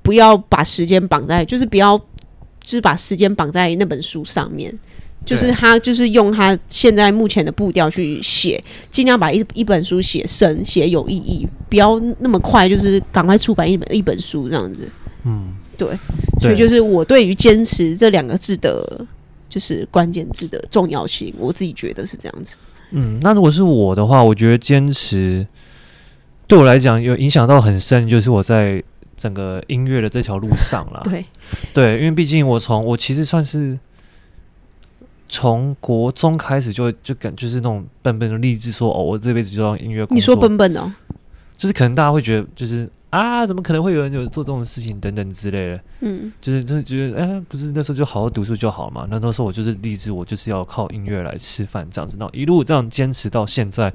[0.00, 4.72] 不要把时间绑在，就是不要，就是把时间绑在那本书上面。
[5.28, 14.88] 就是他，就是用他现在目前的步调去写，尽量把一一本书写深、写有意义，不要那么快，就是赶快出版一本一本书这样子。
[15.24, 15.88] 嗯，对。
[16.40, 19.06] 所以就是我对于坚持这两个字的，
[19.50, 22.56] 就是关键字的重要性，我自己觉得是这样子。
[22.92, 25.46] 嗯，那如果是我的话，我觉得坚持
[26.46, 28.82] 对我来讲有影响到很深，就是我在
[29.14, 31.02] 整个音乐的这条路上了。
[31.04, 31.22] 对，
[31.74, 33.78] 对，因为毕竟我从我其实算是。
[35.28, 40.06] 从国中开始就就感就是那种笨笨的励志说哦，我这辈子就当音乐。
[40.10, 40.92] 你说笨笨哦，
[41.56, 45.80] 就是可能大家会觉得就是啊，怎么可能会有人有做这种事情等等之类的。
[46.00, 49.06] 嗯，就是真的觉得哎，不是那时候就好好读书就好嘛。
[49.10, 52.16] 那那时候我就是励志，我就是要靠音乐来吃饭这样子。
[52.18, 53.92] 然后一路这样坚持到现在，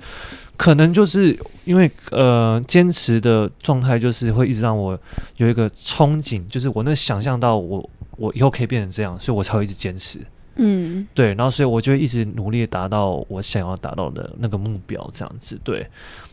[0.58, 5.00] 可能就是因为呃坚持的状态，就是会一直让我
[5.38, 10.20] 有一个憧憬，就是我能想象到我我以后可以变成这样，所以我才会一直坚持。
[10.56, 15.60] 嗯，对，然后所以我就一直努力达到我想要达到的那个目标，这样子。
[15.64, 15.88] 对，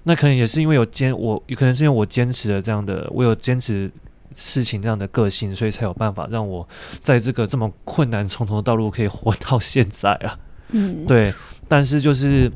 [0.04, 3.90] 那可能也是因为有坚，我有可能是因为我坚持了这样的，我有坚持
[4.34, 6.68] 事情这样的个性，所以才有办法让我
[7.00, 10.38] 在这个这么困难重重的道路可以活到 现在啊。
[10.70, 11.32] 嗯，对，
[11.66, 12.50] 但是就是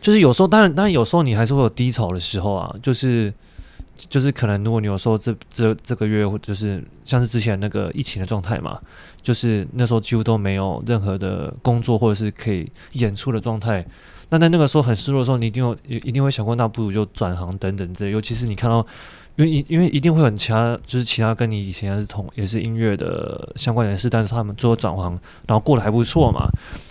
[0.00, 3.32] 就是有时候，当然当然有时候你还是会有低潮的时候啊，就是。
[4.08, 8.80] 就是可能，如果你有时候这这这个月，就是像是之前那个疫情的状态嘛，
[9.20, 13.84] 就是那时候几乎都没有任何的工作或者是可以演出的状态。
[14.30, 18.10] 那在那个时候很失落的时候，你一定有一定会想过，那不如就转行等等之类。
[18.10, 18.86] 尤其是你看到，
[19.36, 26.48] 因为因为一定会很其他，就是其他跟你以前是同也是音乐的相关人士，但是他们最后转行，然后过得还不错嘛。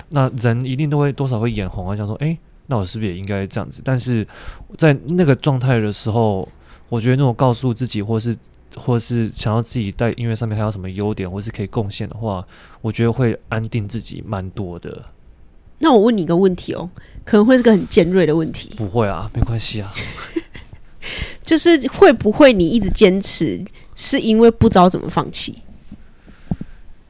[0.10, 3.82] 那人一定都会多少会眼红啊，想说，哎，那我是不是也应该这样子？
[3.84, 4.27] 但是
[4.77, 6.47] 在那个状态的时候。
[6.89, 8.36] 我觉得，那种告诉自己，或是
[8.78, 12.45] 或是想要自己在音乐上面还有什么优点，或是可以贡献的话，
[12.82, 15.04] 我觉得会安定自己蛮多的。
[15.80, 16.89] 那我问你一个问题哦，
[17.26, 18.73] 可能会是个很尖锐的问题。
[18.78, 19.93] 不会啊，没关系啊。
[21.43, 23.63] 就是会不会你一直坚持，
[23.95, 25.62] 是因为不知道怎么放弃？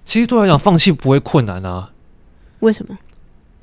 [0.03, 1.91] 其实对我来讲，放弃不会困难啊。
[2.61, 2.97] 为什么？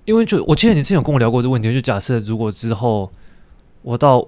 [0.04, 3.10] 因为就我记得你之前有跟我聊过这个问题，就假设如果之后
[3.82, 4.24] 我到。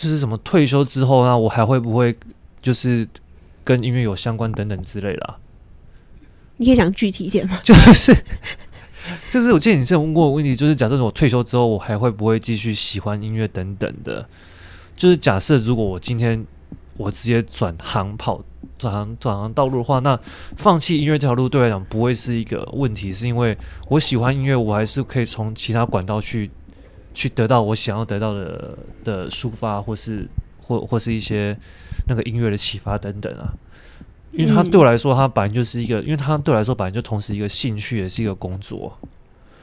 [0.00, 1.38] 就是什么退休之后呢？
[1.38, 2.16] 我还会不会
[2.62, 3.06] 就是
[3.62, 5.36] 跟音乐有相关等等之类的啊？
[6.56, 7.60] 你可以讲具体一点吗？
[7.62, 8.16] 就是
[9.28, 14.26] 就是，我记得你之前问过我问题，就是假设我退休之后，我还会不会继续喜欢音乐等等的？
[14.96, 16.42] 就是假设如果我今天
[16.96, 18.42] 我直接转行跑
[18.78, 20.18] 转行转行道路的话，那
[20.56, 23.54] 放弃音乐这条路对我来讲不会是一个问题，是因为
[23.88, 26.50] 我喜欢音乐，我还是可以从其他管道去
[27.14, 30.28] 去得到我想要得到的的抒发，或是
[30.60, 31.56] 或或是一些
[32.08, 33.52] 那个音乐的启发等等啊。
[34.32, 38.96] 因为他对我来说，他本来就是一个，因为他对我来说本来就同时一个兴趣，也是一个工作。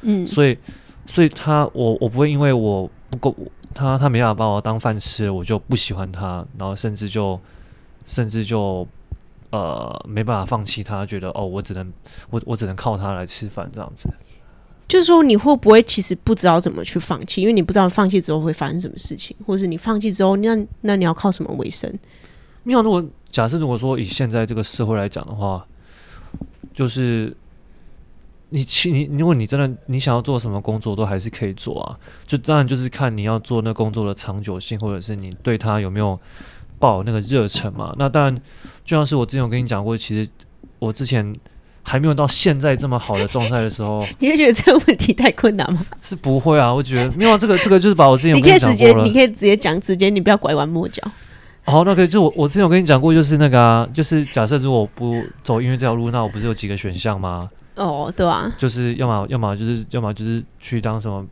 [0.02, 0.58] 嗯，所以，
[1.06, 3.34] 所以他我我不会因为我不够
[3.74, 7.40] 他他没办法把我当饭吃，我就不喜欢他，然后甚至就
[8.06, 8.86] 甚至就
[9.52, 11.94] 呃没办法放弃他，觉得哦我只能
[12.30, 14.10] 我我只能靠他来吃饭这样子。
[14.88, 21.94] 就是说你会不会其实不知道怎么去放弃，因为你不知道放弃之后会发生什么事情，或者是你放弃之后，那那你要靠什么为生？
[22.64, 25.66] 你好，如果假设如果说以现在这个社会来讲的话，
[26.74, 27.36] 就是
[28.50, 32.00] 你其你如果你真的你想要做什么工作，都还是可以做啊。
[32.26, 36.18] 就当然就是看你要做那工作的长久性，或者是你对他有没有
[36.80, 37.94] 抱那个热忱嘛。
[37.98, 38.36] 那当然，
[38.86, 40.30] 就像是我之前有跟你讲过，其实
[40.80, 41.34] 我之前
[41.90, 45.86] 还没有到现在这么好的状态的时候， 你会觉得这个问题太困难吗？
[46.04, 51.02] 是不会啊，我觉得没有啊这个这个就是把我之前 你可以直接你可以直接讲，直接你不要拐弯抹角。
[51.64, 57.50] 好，那可以，就我我之前有跟你讲过，就是那个啊，就是假设如果我不走音乐这条路，那我不是有几个选项吗？
[57.76, 61.26] 哦，对啊，就是要么要么就是要么就是去当什么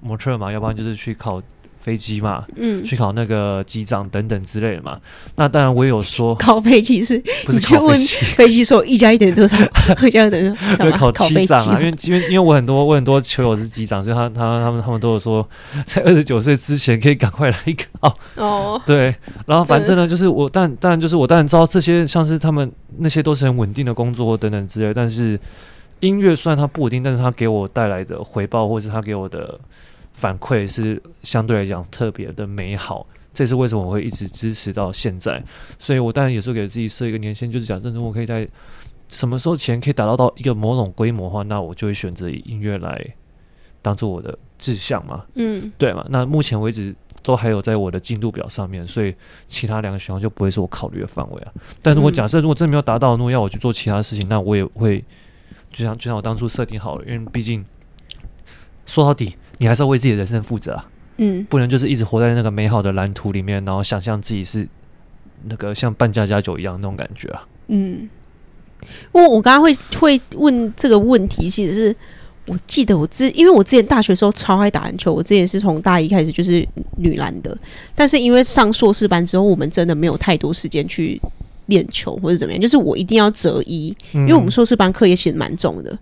[0.00, 1.40] 模特嘛，要不然就是去考。
[1.80, 5.00] 飞机嘛，嗯，去考那个机长等等之类的嘛。
[5.36, 8.16] 那当然我也有说，考飞机是不是考飞机？
[8.36, 9.56] 飞机说一加一等于多少？
[10.06, 10.90] 一加一等于什么？
[10.92, 15.48] 考机长啊，因为因为因为我很多我很多球友是机长，所以他他他们他们都有说，
[15.86, 17.56] 在二十九岁之前可以赶快来
[18.00, 18.14] 考。
[18.36, 19.14] 哦，对，
[19.46, 25.40] 然后反正呢，就是我但当然就是我当然知道这些像是他们那些都是很稳定的工作等等之类，但是
[26.00, 29.58] 音乐虽然它不稳定，但是它给我带来的回报，或者是它给我的。
[30.20, 35.42] 反馈是相对来讲特别的美好，这是为什么我会一直支持到现在。
[35.78, 38.46] 所以我当然也是给自己设一个年限，就是假设如果可以在
[39.08, 43.02] 什么时候前可以达到到一个某种规模的话，那我就会选择以音乐来
[43.80, 45.24] 当做我的志向嘛。
[45.36, 46.04] 嗯，对嘛。
[46.10, 49.14] 那目前为止都还有在我的进度表上面，所以
[49.46, 51.52] 其他两个选项就不会是我考虑的范围啊。
[51.80, 55.02] 但如果假设如果真的没有达到，如果要我去做其他事情，那我也会
[55.70, 57.64] 就像就像我当初设定好了，因为毕竟
[58.84, 59.34] 说到底。
[59.60, 64.66] 你还是要为自己的人生负责啊，嗯，不能就是一直活在那个美好的蓝图里面，然后想象自己是
[65.44, 68.08] 那个像扮家家酒一样那种感觉啊，嗯。
[69.12, 71.94] 因为我刚刚会会问这个问题，其实是
[72.46, 77.54] 我记得我之，因为我之前大学的时候超爱打篮球，我之前是从大一开始就是女篮的，
[77.94, 81.20] 但是因为上硕士班之后，我们真的没有太多时间去
[81.66, 85.98] 练球或者怎么样，就是我一定要择一，因为我们硕士班课也写的蛮重的。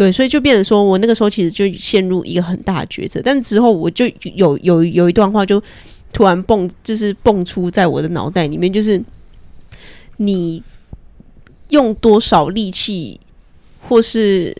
[0.00, 3.20] 对，所以就变成说，我那个时候其实就陷入一个很大的抉择。
[3.22, 5.62] 但之后我就有有有一段话，就
[6.10, 8.98] 突然蹦，就是蹦出在我的脑袋里面，就是
[10.16, 10.62] 你
[11.68, 13.20] 用多少力气，
[13.82, 14.56] 或是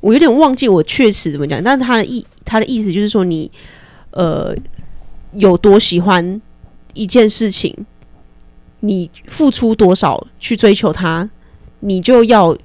[0.00, 3.50] 我有点忘记我确实怎么讲，但是他的意他的意思就是说，你
[4.12, 4.54] 呃
[5.32, 6.40] 有多喜欢
[6.94, 7.76] 一件事情，
[8.78, 11.28] 你付出多少去追求它，
[11.80, 12.56] 你就要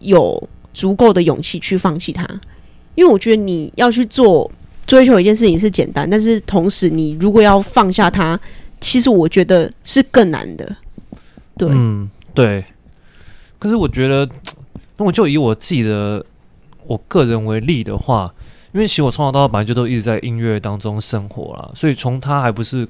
[0.00, 0.48] 有。
[0.74, 2.28] 足够的勇气去放弃它，
[2.96, 4.50] 因为我觉得你要去做
[4.86, 8.38] 追求一件事情是简单，但是同时你如果要放下它，
[8.80, 10.76] 其实我觉得是更难的。
[11.56, 12.64] 对，嗯，对。
[13.58, 14.28] 可是我觉得，
[14.98, 16.22] 如果就以我自己的
[16.86, 18.30] 我个人为例的话，
[18.72, 22.86] 因为其实我从小到大本来就都一直在音乐当中生活啦，所以从他还不是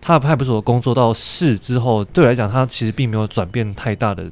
[0.00, 4.30] 他还不是我工作到是之后，对我来讲，他其实并没有转变太大的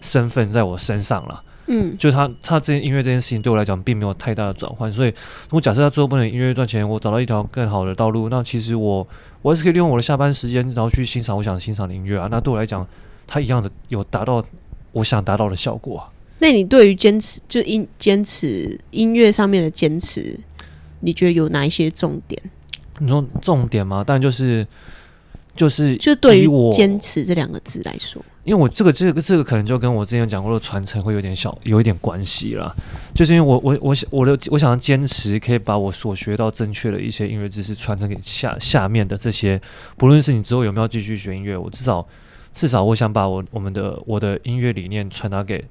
[0.00, 1.44] 身份在我身上了。
[1.74, 9.06] 嗯，就他他这件音乐这件事情对我来讲并没有太大的转换，所以如果假设他最后不能音乐赚钱，我找到一条更好的道路，那其实我
[9.40, 12.28] 我还是可以利用我的下班时间，然后去欣赏我想欣赏的音乐啊。
[12.30, 12.86] 那对我来讲，
[13.26, 14.44] 他一样的有达到
[14.92, 16.12] 我想达到的效果啊。
[16.40, 20.38] 那你对于坚持就音坚持音乐上面的坚持，
[21.00, 22.38] 你觉得有哪一些重点？
[22.98, 24.04] 你说重点吗？
[24.04, 24.66] 当然就是。
[25.54, 32.74] 就是就对于我坚持这两个字来说，因为我这个这个这个可能就跟我之前讲过的传承会有点小有一点关系啦。
[33.14, 39.60] 就是因为我我我想我的我想要坚持，可以把我所学到正确的一些音乐知识传承给下下面的这些，
[39.98, 42.06] 不论是你之后有没有继续学音乐，我至少
[42.54, 45.62] 至少我想把我我们的我的音乐理念传达给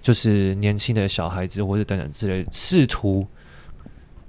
[0.00, 3.26] 就是年轻的小孩子或者等等之类，试图，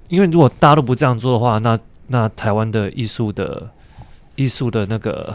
[0.08, 3.70] 因为如果大家都不这样做的话，那那台湾的艺术的。
[4.38, 5.34] 艺术的那个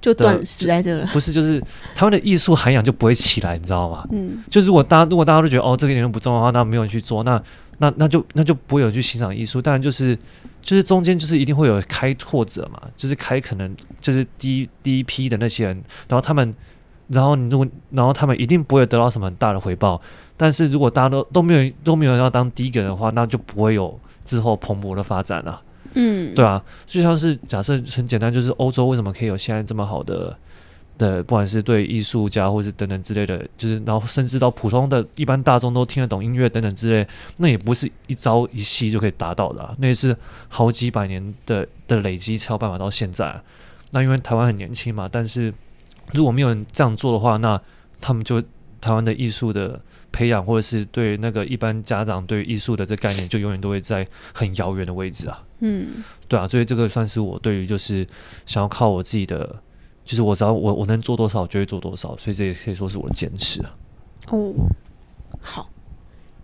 [0.00, 1.62] 就断死在这了，不是就是
[1.94, 4.06] 他们的艺术涵养就不会起来，你知道吗？
[4.12, 7.42] 嗯，就如果大家如果大家都觉得哦这个一点都不重要的话，那没有人去做，那
[7.78, 9.60] 那那就那就不会有人去欣赏艺术。
[9.60, 10.16] 当然就是
[10.62, 15.74] 就是中间就是一定会有开拓者嘛，就是开可能就是第一第一批的那些人，
[16.08, 16.54] 然后他们，
[17.08, 20.00] 然后你如果然后他们一定不会得到什么很大的回报，
[20.36, 25.60] 但是如果大家都都没有都没有人要当第一个人的话，那就不会有之后蓬勃的发展了。
[25.94, 30.36] 嗯，对啊，就像是假设很简单，就是欧洲为什么可以有现在这么好的？
[30.98, 40.14] 的，不管是对艺术家，或是等等之类的，就是然后甚至到普通的一般大众都听得懂音乐等等之类，那也不是一朝一夕就可以达到的，那也是
[40.48, 43.40] 好几百年的的累积才有办法到现在。
[43.92, 45.50] 那因为台湾很年轻嘛，但是
[46.12, 47.58] 如果没有人这样做的话，那
[47.98, 48.38] 他们就
[48.78, 49.80] 台湾的艺术的
[50.12, 55.42] 培养，或者是对那个一般家长对艺术的这概念，就永远都会在很遥远的位置啊。
[55.60, 58.06] 嗯，对啊，所以这个算是我对于就是
[58.44, 59.62] 想要靠我自己的。
[60.02, 63.76] 就是我只要我我能做多少就会做多少，所以这也可以说是我的坚持啊。
[64.30, 64.52] 哦，
[65.40, 65.70] 好，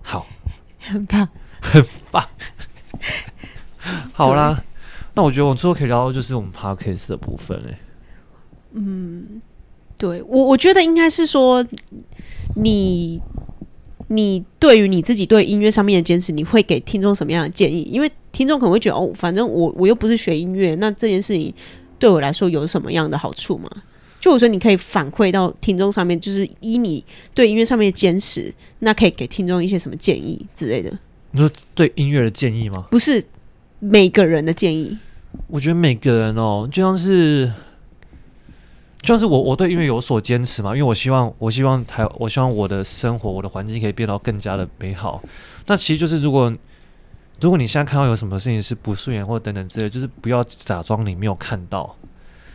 [0.03, 0.25] 好，
[0.79, 1.29] 很棒，
[1.61, 2.25] 很棒。
[4.13, 4.63] 好啦，
[5.15, 7.79] 那我觉得我们最后可以聊到就是我们 podcast 的部分哎、欸。
[8.75, 9.43] 嗯，
[9.99, 11.67] 对我我觉得应该是说
[12.55, 13.21] 你
[14.07, 17.83] 你对于你自己对音乐上面的坚持，你会给听众什么样的建议？
[17.83, 21.55] 因为听众可能会觉得哦，反正我我又不是学音乐，那这件事情。
[21.99, 23.71] 对我来说有什么样的好处吗？
[24.21, 30.93] 就我说你可以反馈到听众上面，就是依你对音乐上面的坚持，那可以给听众一些什么建议之类的。
[31.31, 32.85] 你说对音乐的建议吗？
[32.91, 33.25] 不是
[33.79, 34.99] 每个人的建议。
[35.47, 37.51] 我觉得每个人哦，就像是，
[39.01, 45.23] 就像是我我对音乐有所坚持嘛，因为我希望我希望台我希望我的生活我的环境可以变到更加的美好。
[45.67, 46.53] 那其实就是如果。
[47.41, 51.95] 如果你现在看到有什么事情是不顺眼或等等之类，就是不要假装你没有看到，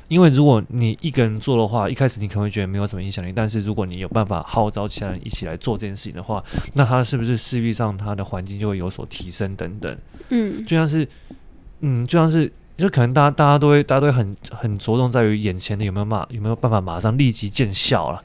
[0.08, 9.98] 因为如果你一个人做的话，一开始你可能会觉得没有什么影响力，但是如果你有办法号召其他人一起来做这件事情的话，那他是不是势必上他的环境就会有所提升等等？
[10.30, 11.08] 嗯，就像是，
[11.82, 18.22] 嗯，就像是，就可能大家大家都会大家都会很很着重在于眼前的有没有马有没有办法马上立即见效了。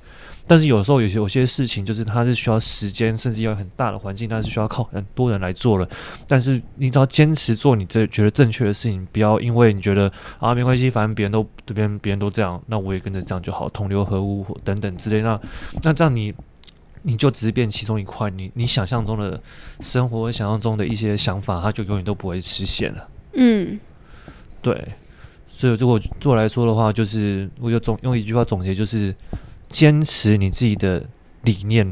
[0.49, 5.89] 但是有时候有些有些事情，就是它是需要时间，甚至要很大的环境，但是需要靠很多人来做了。
[6.29, 15.21] 但是你只要坚持做你这觉得正确的事情，不要因为你觉得啊没关系，反正别人都这边别人都这样，那我也跟着这样就好，同流合污等等之类。
[15.21, 15.41] 那
[15.83, 16.33] 那这样你
[17.03, 19.43] 你就只是变其中一块，你你想象中的
[19.81, 23.09] 生活，想象中的一些想法，它就永远都不会实现了。
[23.35, 23.81] 嗯，
[24.63, 24.81] 对。
[25.51, 29.13] 所以如果对我来说的话，就是我就总用一句话总结，就是。
[29.69, 31.05] 坚持你自己的
[31.43, 31.91] 理念，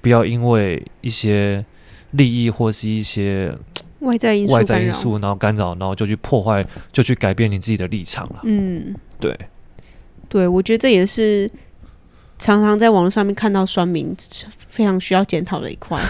[0.00, 1.64] 不要因为一些
[2.12, 3.54] 利益或是一些
[4.00, 8.40] 外在因素、外在因素，然后干扰，然后就去破坏，就去改变你自己的立场了。
[8.44, 9.38] 嗯，对，
[10.28, 11.50] 对，我觉得这也是
[12.38, 14.14] 常常在网络上面看到酸民
[14.70, 16.00] 非常需要检讨的一块。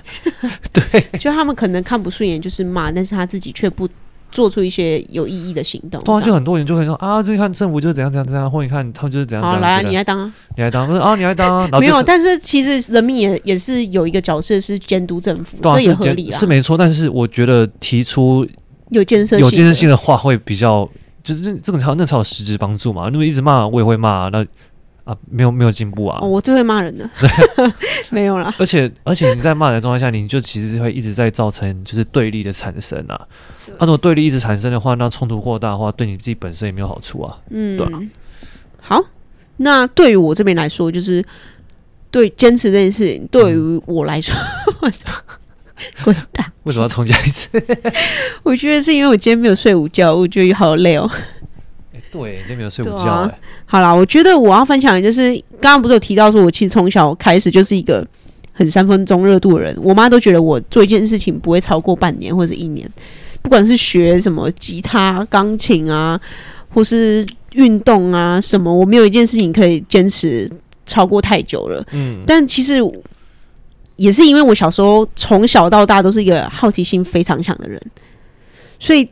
[0.72, 3.88] 对，就他们可能看不顺眼，就是骂，但是他自己却不。
[4.32, 9.60] 做出一些有意义的行动，对啊，就很多人就会说啊，就看政府就是怎样怎样怎样，或你看他们就是怎样怎样。
[9.60, 11.68] 好，来啊，你来当啊，你来当，啊，你来当啊。
[11.78, 16.76] 没有，但是其实人民也也是有一个角色是监督政府，这也合理啊，是没错。
[16.76, 18.46] 但是我觉得提出
[18.88, 20.88] 有建设有建设性的话会比较，
[21.22, 23.08] 就是这这种才那才有实质帮助嘛。
[23.08, 24.44] 如果一直骂，我也会骂那。
[25.04, 26.18] 啊，没有没有进步啊！
[26.22, 27.08] 哦、我最会骂人的，
[28.10, 28.54] 没有啦。
[28.58, 33.20] 而且而且你在骂人的状态下，你就其实会一直在造成就是对立的产生啊。
[33.78, 37.38] 那如果对立一直产生的话，那冲突扩大的话，对你自己本身也没有好处啊。
[37.50, 37.86] 嗯，对。
[38.80, 39.02] 好，
[39.56, 41.24] 那对于我这边来说，就是
[42.10, 44.34] 对坚持这件事情，对于我来说，
[46.04, 46.46] 滚蛋！
[46.62, 47.48] 为什么要重加一次？
[48.44, 51.10] 我觉得是因为我今天没有睡午觉，我觉得好累哦。
[52.12, 53.34] 对，今天没有睡午觉、欸啊。
[53.64, 58.06] 好啦，我觉得我要分享的就是，刚刚不是有提到说，我其实从小开始就是一个
[58.52, 59.74] 很三分钟热度的人。
[59.82, 62.86] 我妈都觉得我做一件事情不会超过半年或者一年，
[63.40, 66.20] 不管是学什么吉他、钢琴啊，
[66.68, 70.46] 或是运动啊什么，我没有一件事情可以坚持
[70.84, 71.82] 超过太久了。
[71.92, 72.74] 嗯，但其实
[73.96, 77.80] 也是因为我小时候从小到大都是一个好奇心非常强的人，
[78.78, 79.08] 所以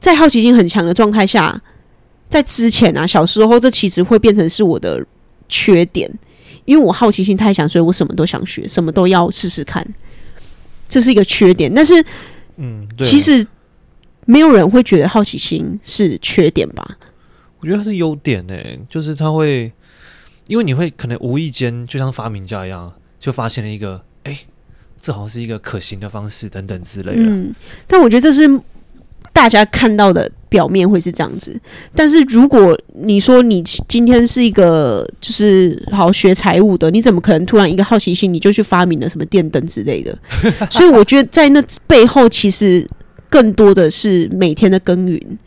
[0.00, 1.62] 在好奇心很强的状态下。
[2.28, 5.02] 在之前啊，小时候这其实会变成是我的
[5.48, 6.10] 缺点，
[6.66, 9.86] 因为我好奇心太强，所以我什么都想学，什么都要试试看，
[10.88, 11.72] 这是一个缺点。
[11.74, 12.04] 但是，
[12.56, 13.42] 嗯，其实
[14.26, 16.98] 没有人会觉得好奇心是缺点吧？
[17.60, 19.72] 我觉得它是优点呢、欸，就是它会，
[20.48, 24.46] 因为你会可能无意间就像发明家一样，就发现了一个，哎、欸，
[25.00, 27.22] 这好像是一个可行的方式等等之类的。
[27.22, 27.54] 嗯，
[27.86, 28.60] 但我觉得这是。
[29.38, 31.56] 大家看到的表面会是这样子，
[31.94, 40.18] 但是如果你说你今天是一个就是好学财务的，你怎么可能突然一个好奇心你就去发明了什么电灯之类的？
[40.72, 42.84] 所以我觉得在那背后其实
[43.30, 45.38] 更多的是每天的耕耘。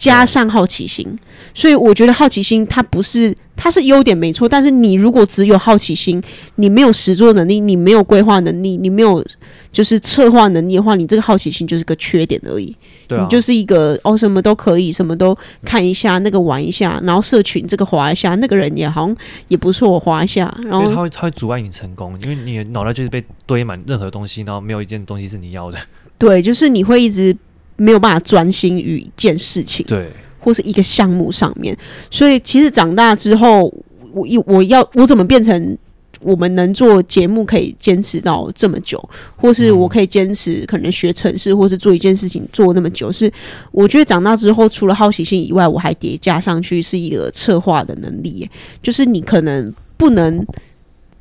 [0.00, 1.06] 加上好奇心，
[1.52, 6.20] 所以我觉得好奇心它不是，它是优点没错，但是你如果只有好奇心，
[6.54, 9.22] 你没有实作能力，你没有规划能力，你没有
[9.70, 12.74] 就是策划能力的话，你这个好奇心就是个缺点而已。
[13.06, 15.36] 对啊，你就是一个哦，什么都可以，什么都
[15.66, 19.14] 看一下，那个玩一下，然后社群这个划一下，那个人也好像
[19.48, 25.76] 也不错，我滑一下，然后它会它会阻碍你成功，因为你脑袋就是被堆满任何东西，然后没有一件东西是你要的。
[26.16, 27.36] 对，就是你会一直。
[27.80, 31.74] 没有办法专心于一件事情，对，或是一个项目上面，
[32.10, 33.72] 所以其实长大之后，
[34.12, 35.78] 我我要我怎么变成
[36.20, 39.02] 我们能做节目可以坚持到这么久，
[39.34, 43.32] 或是我可以坚持可能学城市，或是做一件事情做那么久，是
[43.72, 48.46] 我觉得长大之后除了好奇心以外，我还叠加上去是一个策划的能力，
[48.82, 50.46] 就是你可能不能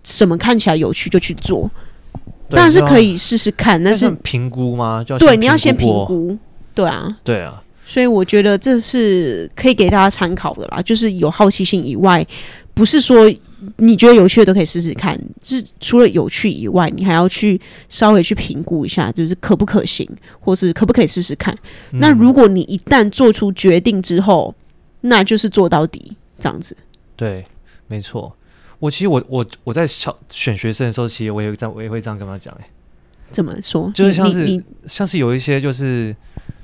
[0.04, 1.72] 什么看起来有趣就去做，
[2.50, 5.02] 但是可以试试看，但是评估吗？
[5.02, 6.38] 就对，你要先评估。
[6.74, 10.82] 对啊，对啊，所以我觉得这是可以给大家参考的啦。
[10.82, 12.26] 就是有好奇心以外，
[12.74, 13.30] 不是说
[13.76, 15.20] 你觉得有趣的都可以试试看。
[15.44, 17.60] 是除了有趣以外，你还要去
[17.90, 20.10] 稍微去评估一下，就是可不可行，
[20.40, 21.54] 或是可不可以试试看。
[21.92, 22.00] 嗯。
[22.00, 24.54] 那如果你一旦做出决定之后，
[25.02, 26.78] 那就是做到底这样子。
[27.18, 27.46] 对，
[27.88, 28.34] 没错。
[28.80, 32.56] 我其实我我我在小选学生的时候，其实我也这样，我也会这样跟他讲。
[32.62, 32.70] 哎，
[33.32, 33.92] 怎么说？
[33.94, 36.16] 就是像是像是有一些就是。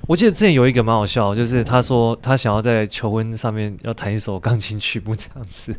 [0.08, 5.76] 我记得之前有一个蛮好笑，就是他说他想要在求婚上面要弹一首钢琴曲目这样子，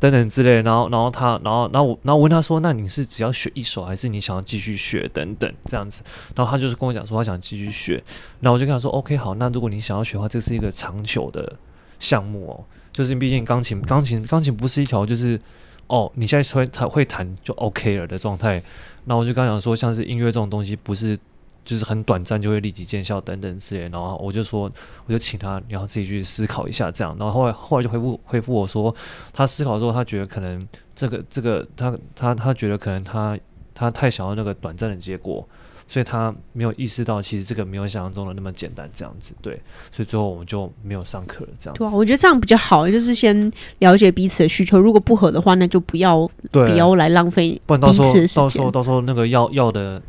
[0.00, 0.60] 等等之类。
[0.62, 5.08] 然后，然后他，然后，然后我，然后问他说：“那你是只要学一首，还是你想要继续学？
[5.14, 6.02] 等等这样子。”
[6.34, 8.02] 然后他就是跟我讲说他想继续学。
[8.40, 11.56] 然后我就跟他说：“OK，好，那如果你想要学的话，这是一个长久的
[12.00, 12.64] 项目哦。
[12.92, 15.40] 就是毕竟钢琴，钢琴，钢琴不是一条就是
[15.86, 18.60] 哦，你现在会弹会弹就 OK 了的状态。”
[19.06, 21.16] 那我就刚讲说，像是音乐这种东西，不是。
[21.64, 24.70] 就是很短暂就会立即见效等等之类，然后我就说，
[25.06, 27.14] 我就请他，然后自己去思考一下这样。
[27.18, 28.94] 然后后来后来就回复回复我说，
[29.32, 33.38] 他思考之后，他觉得可能这个 这个他他他觉得可能他
[33.74, 35.46] 他太想要那个短暂的结果，
[35.86, 39.34] 所以他没有意识到其实这个没有想象中的那么简单这样子。
[39.42, 39.60] 对，
[39.92, 41.78] 所以最后我们就没有上课了这样子。
[41.78, 48.42] 对啊， 我觉得这样比较好，就是先了解彼此的需求，如果不合的话，那就不要不要来浪费彼此的时间。
[48.42, 50.00] 到时候到时候那个要要的。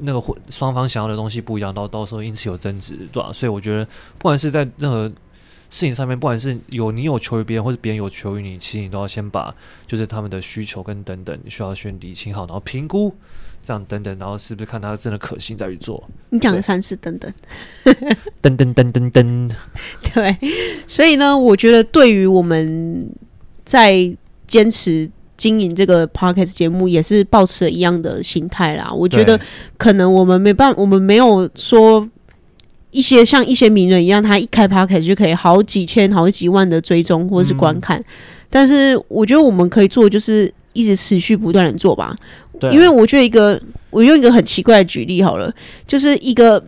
[0.00, 3.32] 那个双方想要的东西不一样，到到时候因此有争执，对吧？
[3.32, 3.84] 所以我觉得，
[4.18, 5.14] 不管是在任何事
[5.68, 9.54] 情上面，不管是有你有求于别人，或者别人有求于你，其实你都要先把
[9.86, 13.14] 就是他们的需求跟等等，你需要先理清好，然后评估
[13.62, 16.02] 这样等等，然后是不是看他真的可行再去做。
[16.30, 17.32] 你讲了三次等等，
[18.42, 19.52] 噔噔噔噔噔，
[20.14, 20.36] 对。
[20.86, 23.10] 所以呢，我觉得对于我们
[23.64, 24.16] 在
[24.46, 25.10] 坚持。
[25.36, 28.90] 经营这个 podcast 节目也是保持了一样的心态啦。
[28.92, 29.38] 我觉得
[29.76, 32.08] 可能我们没办法，我们没有说
[32.90, 37.98] 一些像一些名人一样，他一开 podcast 就可以好几千、好几万的追踪或者是观看。
[38.00, 38.04] 嗯。
[38.48, 42.16] 但是我觉得我们可以做，就是一直持续不断的做吧。
[42.58, 42.70] 对。
[42.70, 43.60] 因为我觉得一个，
[43.90, 45.52] 我用一个很奇怪的举例好了，
[45.86, 46.62] 就是一个，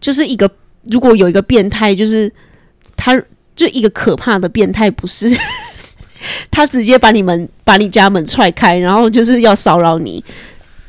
[0.00, 0.50] 就是一个，
[0.90, 2.30] 如果有一个变态，就是
[2.96, 3.18] 他
[3.54, 5.34] 就一个可怕的变态，不是。
[6.50, 10.22] 他直接把你们把你家门踹开，然后就是要骚扰你。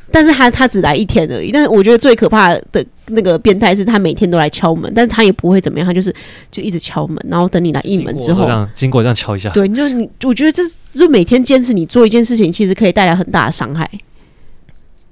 [0.10, 1.52] 但是他他只来一天而已。
[1.52, 6.14] 但是我觉得最可怕的那个变态是他每天都来敲门，但是他也不会怎么样，他就是
[6.50, 9.50] 就一直敲门，然后等你来应门之后，经过，经过这样敲一下。
[9.50, 13.90] 对，就你，我觉得这是就每天坚持你做一件事情，其实可以带来很大的伤害。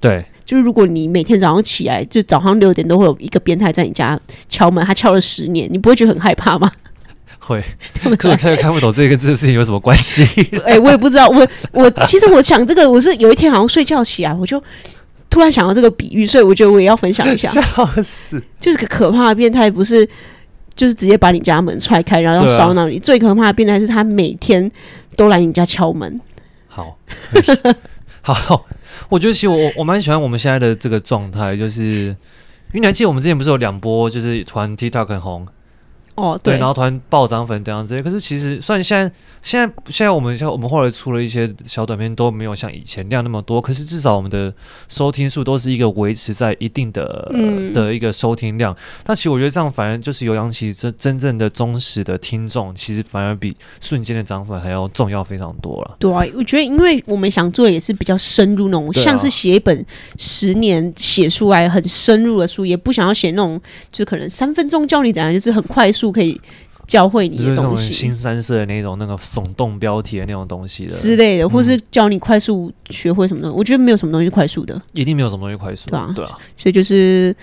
[0.00, 4.18] 对，就是如果你每天早上起来，就早上六点都会有一个变态在你家
[4.48, 6.72] 敲门，他敲了十年，你不会觉得很害怕吗？
[7.46, 7.62] 会，
[8.18, 10.24] 可能看看不懂这个跟这个事情有什么关系？
[10.66, 11.28] 哎、欸，我也不知道。
[11.28, 14.60] 我我 其实我想这个，我是有一天好像睡觉起来，我就
[15.30, 17.48] 突然想到这个比喻，所以我觉得我也要分享一下。
[17.50, 18.42] 笑死！
[18.58, 20.04] 就是个可怕的变态，不是
[20.74, 22.98] 就是直接把你家门踹开，然后要骚扰你。
[22.98, 24.68] 最可怕的变态是他每天
[25.14, 26.20] 都来你家敲门。
[26.66, 26.98] 好，
[28.22, 28.66] 好，
[29.08, 31.82] 我觉得其实我我蛮喜欢我们现在的这个状态，就是
[32.72, 35.46] 因为你还记得我们之前不是有两波，就是团 TikTok 很红。
[36.16, 44.52] 哦，对，对，然后突然暴涨粉这样子，可是其实虽然现在现在现在我们像我们后来出了一些小短片都没有像以前量那么多，可是至少我们的
[44.88, 48.74] 收听数都是一个维持在一定的、嗯、的一个收听量。
[49.04, 55.96] 但其实我觉得这样反而就是有养起真真正的忠实的听众，其实反而比瞬间的涨粉还要重要非常多了。
[55.98, 59.84] 对啊，我觉得因为我们想做的也是比较深入那种，像是写一本
[60.16, 63.60] 十年写出来很深入的书，也不想要写那种
[63.92, 66.05] 就可能三分钟教你怎样，就是很快速。
[66.10, 66.40] 可以
[66.86, 73.56] 教会你的东西，新三色的那种那个耸动标题的那种东西的之类的，或是教你快速学会什么东西。
[73.56, 76.38] 我觉得没有什么东西快速的，一定没有什么东西快速，对啊，对啊。
[76.56, 77.34] 所以就是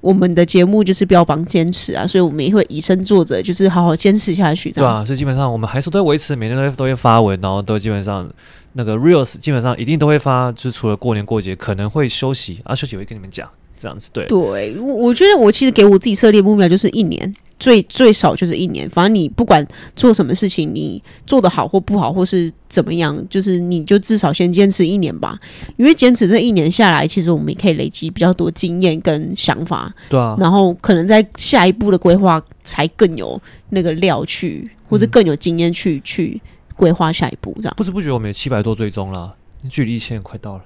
[0.00, 4.70] 我们的节目就是标榜坚持啊，所以我们也会以身作则，就是好好坚持下去。
[4.72, 8.26] 对啊，所以基本上我们还是都会维持每天都会都会发文，然后都基本上
[8.72, 13.46] 那个 reels 基本上一定都会发，就是除了过年过节可能会休息啊，休息我会跟你们讲
[13.78, 14.08] 这样子。
[14.10, 17.34] 对，对我我觉得我其实给我自己设立目标就是一年。
[17.60, 25.38] 最最少就是一年，反正你不管做什么事情，你做的好或不好，或是怎么样，就是你就至少先坚持一年吧。
[25.76, 29.94] 因为坚持这一年下来，其实我们也可以累积比较多经验跟想法。
[30.08, 36.40] 对啊，然后可能在下一步的规划才更有那个料去，或者更有经验去、嗯、去
[36.74, 37.52] 规划下一步。
[37.56, 39.34] 这样不知不觉我们有七百多追踪了，
[39.68, 40.64] 距离一千快到了。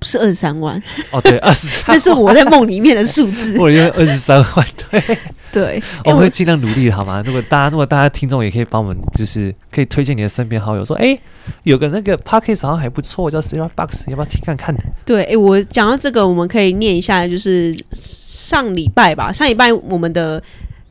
[0.00, 0.82] 不是二十三万
[1.12, 3.56] 哦，对，二十三， 那是我在梦里面的数字。
[3.60, 5.18] 我以为二十三万，对
[5.52, 7.22] 对，我会尽量努力，好吗？
[7.24, 11.16] 如果大家，如果大家听众也可以帮我们，就是可以推荐你的身边好友，说，哎，
[11.64, 14.74] 有个那个 Podcast 好像还不错，叫 Sara Box，要不要听看看？
[15.04, 20.42] 对，哎，我讲到这个，我们可以念一下，就是上礼拜吧，上礼拜我们的。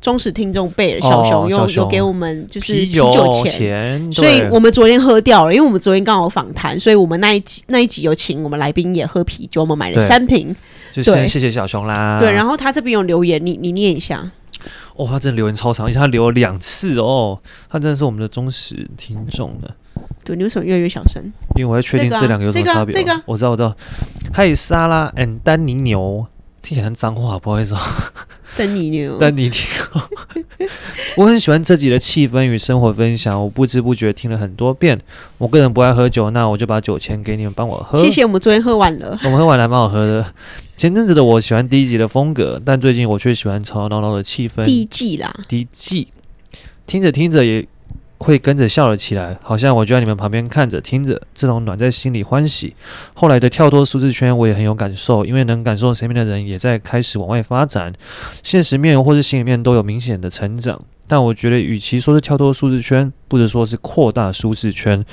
[0.02, 3.12] 忠实听众贝尔小熊有有给我们就是啤酒
[3.45, 10.56] 钱，所以我们昨天喝掉了，因为我们昨天刚好访谈，所以我们那一集那一集有请我们来宾也喝啤酒，我们买了三瓶，
[10.93, 12.18] 就先谢谢小熊啦。
[12.18, 14.32] 对，然后他这边有留言，你你念一下。
[14.95, 17.39] 哦，他真的留言超长，而且他留了两次哦，
[17.70, 19.76] 他真的是我们的忠实听众了。
[20.24, 21.22] 对，你为什么越来越小声？
[21.56, 22.93] 因为我要确定这两个有什么差别。
[22.93, 23.76] 这个我知道，我知道。
[24.34, 26.26] 嗨，沙拉 and 丹尼牛，
[26.62, 27.74] 听起来很脏话，不好意思。
[28.60, 30.68] 丹尼牛，等你牛，
[31.16, 34.99] 我很喜欢这集的气氛与生活分享，我不知不觉听了很多遍。
[35.38, 38.03] 我个人不爱喝酒，那我就把酒钱给你们帮我喝。
[38.03, 40.34] 谢谢，我们昨天喝完了，我们喝完了还蛮好喝的。
[40.76, 44.66] 前阵子的我喜欢第一集的风格，但最近我却喜欢吵吵闹闹的气氛。
[44.66, 46.10] 第一季啦，第一季，
[46.86, 47.66] 听着听着也。
[48.20, 52.76] 会跟着笑了起来，好像我就在你们旁边看着听着，这种暖在心里欢喜。
[53.13, 57.91] 后来的跳脱舒适圈，我也很有感受，因为能感受身边的人也在开始往外发展，
[58.43, 60.80] 现实面或是心里面都有明显的成长。
[61.07, 65.03] 但我觉得，与其说是跳脱舒适圈，不如说是扩大舒适圈。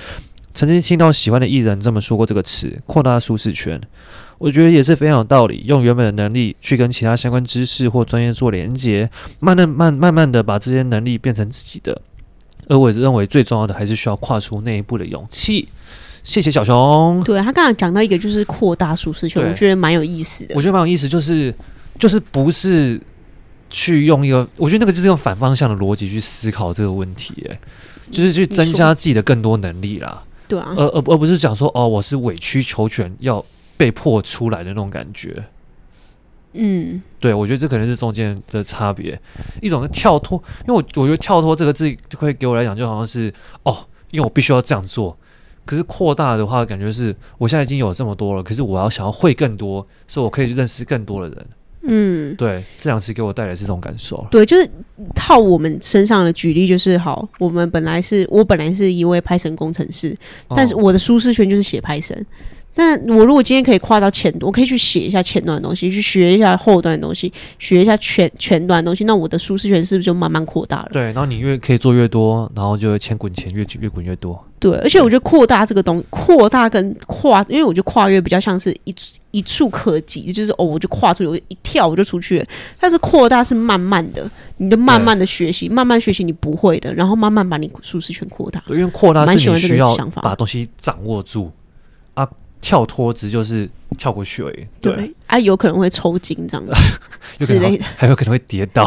[0.52, 3.78] 曾经听到喜欢的艺人这么说过这个词“扩大舒适圈”，
[4.38, 5.62] 我觉得也是非常有道理。
[5.66, 12.00] 用原本的能力去跟其他相关知识或专业做连接，慢慢慢慢慢的把这些能力变成自己的。
[12.67, 15.69] 而我认为最重要的还是需要跨出那一步的勇气。
[16.23, 17.23] 谢谢小熊。
[17.25, 20.57] 对，他刚刚讲到一个就是扩大舒适圈，我觉得蛮有意思的。
[20.57, 21.55] 我觉得蛮有意思，就是
[22.01, 23.01] 就是不是
[23.71, 27.61] 去用一个，我觉得那个就是用反方向的逻辑去思考这个问题，哎，
[28.11, 30.21] 就是去增加自己的更多能力啦。
[30.49, 33.45] 对啊，而而而不是讲说哦，我是委曲求全要
[33.77, 35.45] 被迫出来的那种感觉。
[36.57, 39.18] 嗯，对，我觉得这可能是中间的差别，
[39.61, 43.32] 一种是跳脱，因为我我觉得跳脱这个字就会给我来讲就好像是
[43.62, 43.76] 哦，
[44.11, 45.16] 因为我必须要这样做，
[45.64, 51.46] 可是扩大的话，感觉是我现在已经有这么多了，可是我要想要会更多，所以我可以认识更多的人。
[51.88, 54.26] 嗯，对，这两次给我带来这种感受。
[54.28, 54.68] 对，就是
[55.14, 60.16] 套我们身上的举例，就是好，我们本来是我本来是一位 Python 工程师，
[60.48, 62.24] 哦、但是我的舒适圈就是写 Python。
[62.79, 70.91] 但我如果今天可以跨到前端，我可以去写一下前端的东西，去学一下后端的东西，学一下全全端的东西，那我的舒适圈是不是就慢慢扩大了？
[70.93, 74.39] 对，然后你越可以做越多，然后就钱滚钱越越滚越多。
[74.59, 78.95] 对，而且我觉得扩大这个东，扩大跟跨，因为我觉得跨越比较像是一
[79.31, 82.47] 一触可及，就是哦，我就跨出去，我一跳我就出去了。
[82.79, 88.62] 但是扩大是慢慢的，你就慢慢的学习，慢慢学习你不会的，然后慢慢把你舒适圈扩大。
[88.66, 91.66] 对，因为扩大是你需要把东西掌握住啊。
[92.61, 96.72] 跳脱只就是跳过去而已，对，对啊，有可能会抽筋这样子
[97.44, 98.84] 之类的， 还有可能会跌倒。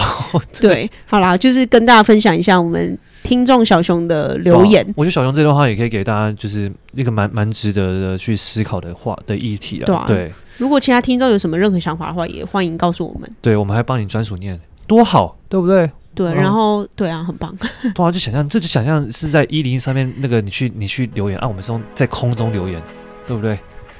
[0.59, 4.85] 对， 对，好啦，就是跟大家分享一下我们听众小熊的留言。
[4.95, 9.85] 我觉得小熊这段话也可以给大家，就是一个蛮蛮值得的去思考的话的议题啊。
[9.85, 13.29] 对，啊对，如果其他听众有什么任何想法的话，也欢迎告诉我们。
[13.41, 15.89] 对，我们还帮你专属念，多好，对不对？
[16.15, 17.55] 对，然后对啊，很棒。
[17.93, 22.81] 对啊，就想象，这就想象是在一零一上面那个，你去你去留言啊，我们是用在空中留言。
[23.29, 23.59] 对不对？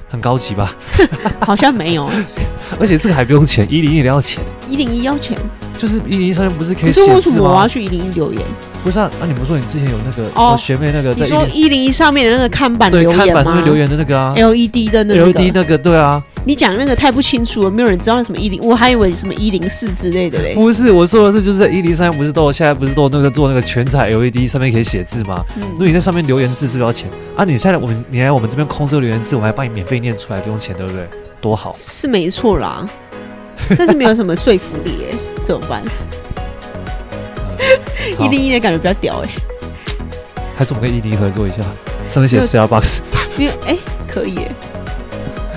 [0.09, 0.75] 很高级吧？
[1.39, 2.09] 好像没有。
[2.79, 4.43] 而且这个还不用钱，一零一要钱。
[4.67, 5.37] 一零一要钱？
[5.77, 8.41] 就是一零一上面不是可以是为什么我要去一零一留言？
[8.83, 11.21] 不是啊，啊，你不是说你之前有那个哦学妹那个在？
[11.21, 13.25] 你说一零一上面的那个看板留言吗？
[13.25, 16.21] 看板上面留言的那个啊，LED 的那个，LED 那个对啊。
[16.49, 20.55] 你讲那个太不清楚了，没有人知道什么一零，我还以为什么一零四之类的嘞。
[20.55, 25.45] 不是，我说的是就是在一零三不是都现在不是都那个做那个全彩 LED 上面可以写字吗？
[25.57, 27.45] 嗯，如果你在上面留言字是不是要钱啊？
[27.45, 31.07] 你现在我们你来我们这边空这个留言字，我们还帮你免费念出来，不用钱，对不对？
[31.39, 31.71] 多好。
[31.77, 32.83] 是没错啦，
[33.77, 35.83] 但是没有什么说服力哎，怎么办？
[38.19, 39.29] 一零一的感觉比较屌哎，
[40.57, 41.57] 还是我们跟一零一合作一下，
[42.09, 43.01] 上面写 Starbucks，
[43.37, 43.77] 因为哎
[44.07, 44.51] 可以哎。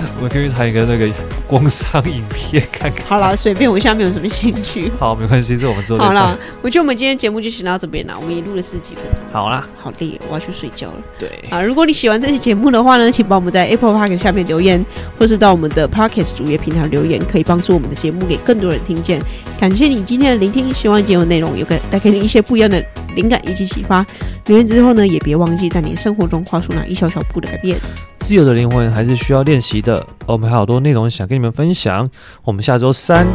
[0.17, 1.07] 我们可以谈一个那个
[1.47, 3.05] 工商影片看看。
[3.05, 4.91] 好了，随便，我现在没有什么兴趣。
[4.99, 9.23] 好，没关系，这我们之后好了，我觉得我们今天节目就先到这边了，我们也录了十几分钟。
[9.31, 10.95] 好啦，好累，我要去睡觉了。
[11.17, 14.83] 对啊，如果你喜欢这期节目的话呢，请帮我们在 Apple Podcast 下面留言，
[15.17, 19.21] 或是到我们的 Podcast 主页平台留言，可以帮助我们的节目给更多人听见。
[19.59, 22.83] 感谢你今天的聆听，希望节目内容有给带给你一些不一样的
[23.15, 24.05] 灵感以及启发。
[24.47, 27.79] 留言之后呢，也别忘记在你生活中画出那一小小步的改变。
[28.19, 30.05] 自由的灵魂还是需要练习的。
[30.25, 32.09] 我们还有好多内容想跟你们分享。
[32.43, 33.25] 我们下周三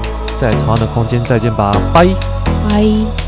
[0.40, 2.06] 在同样的空间再见吧，拜
[2.68, 3.27] 拜。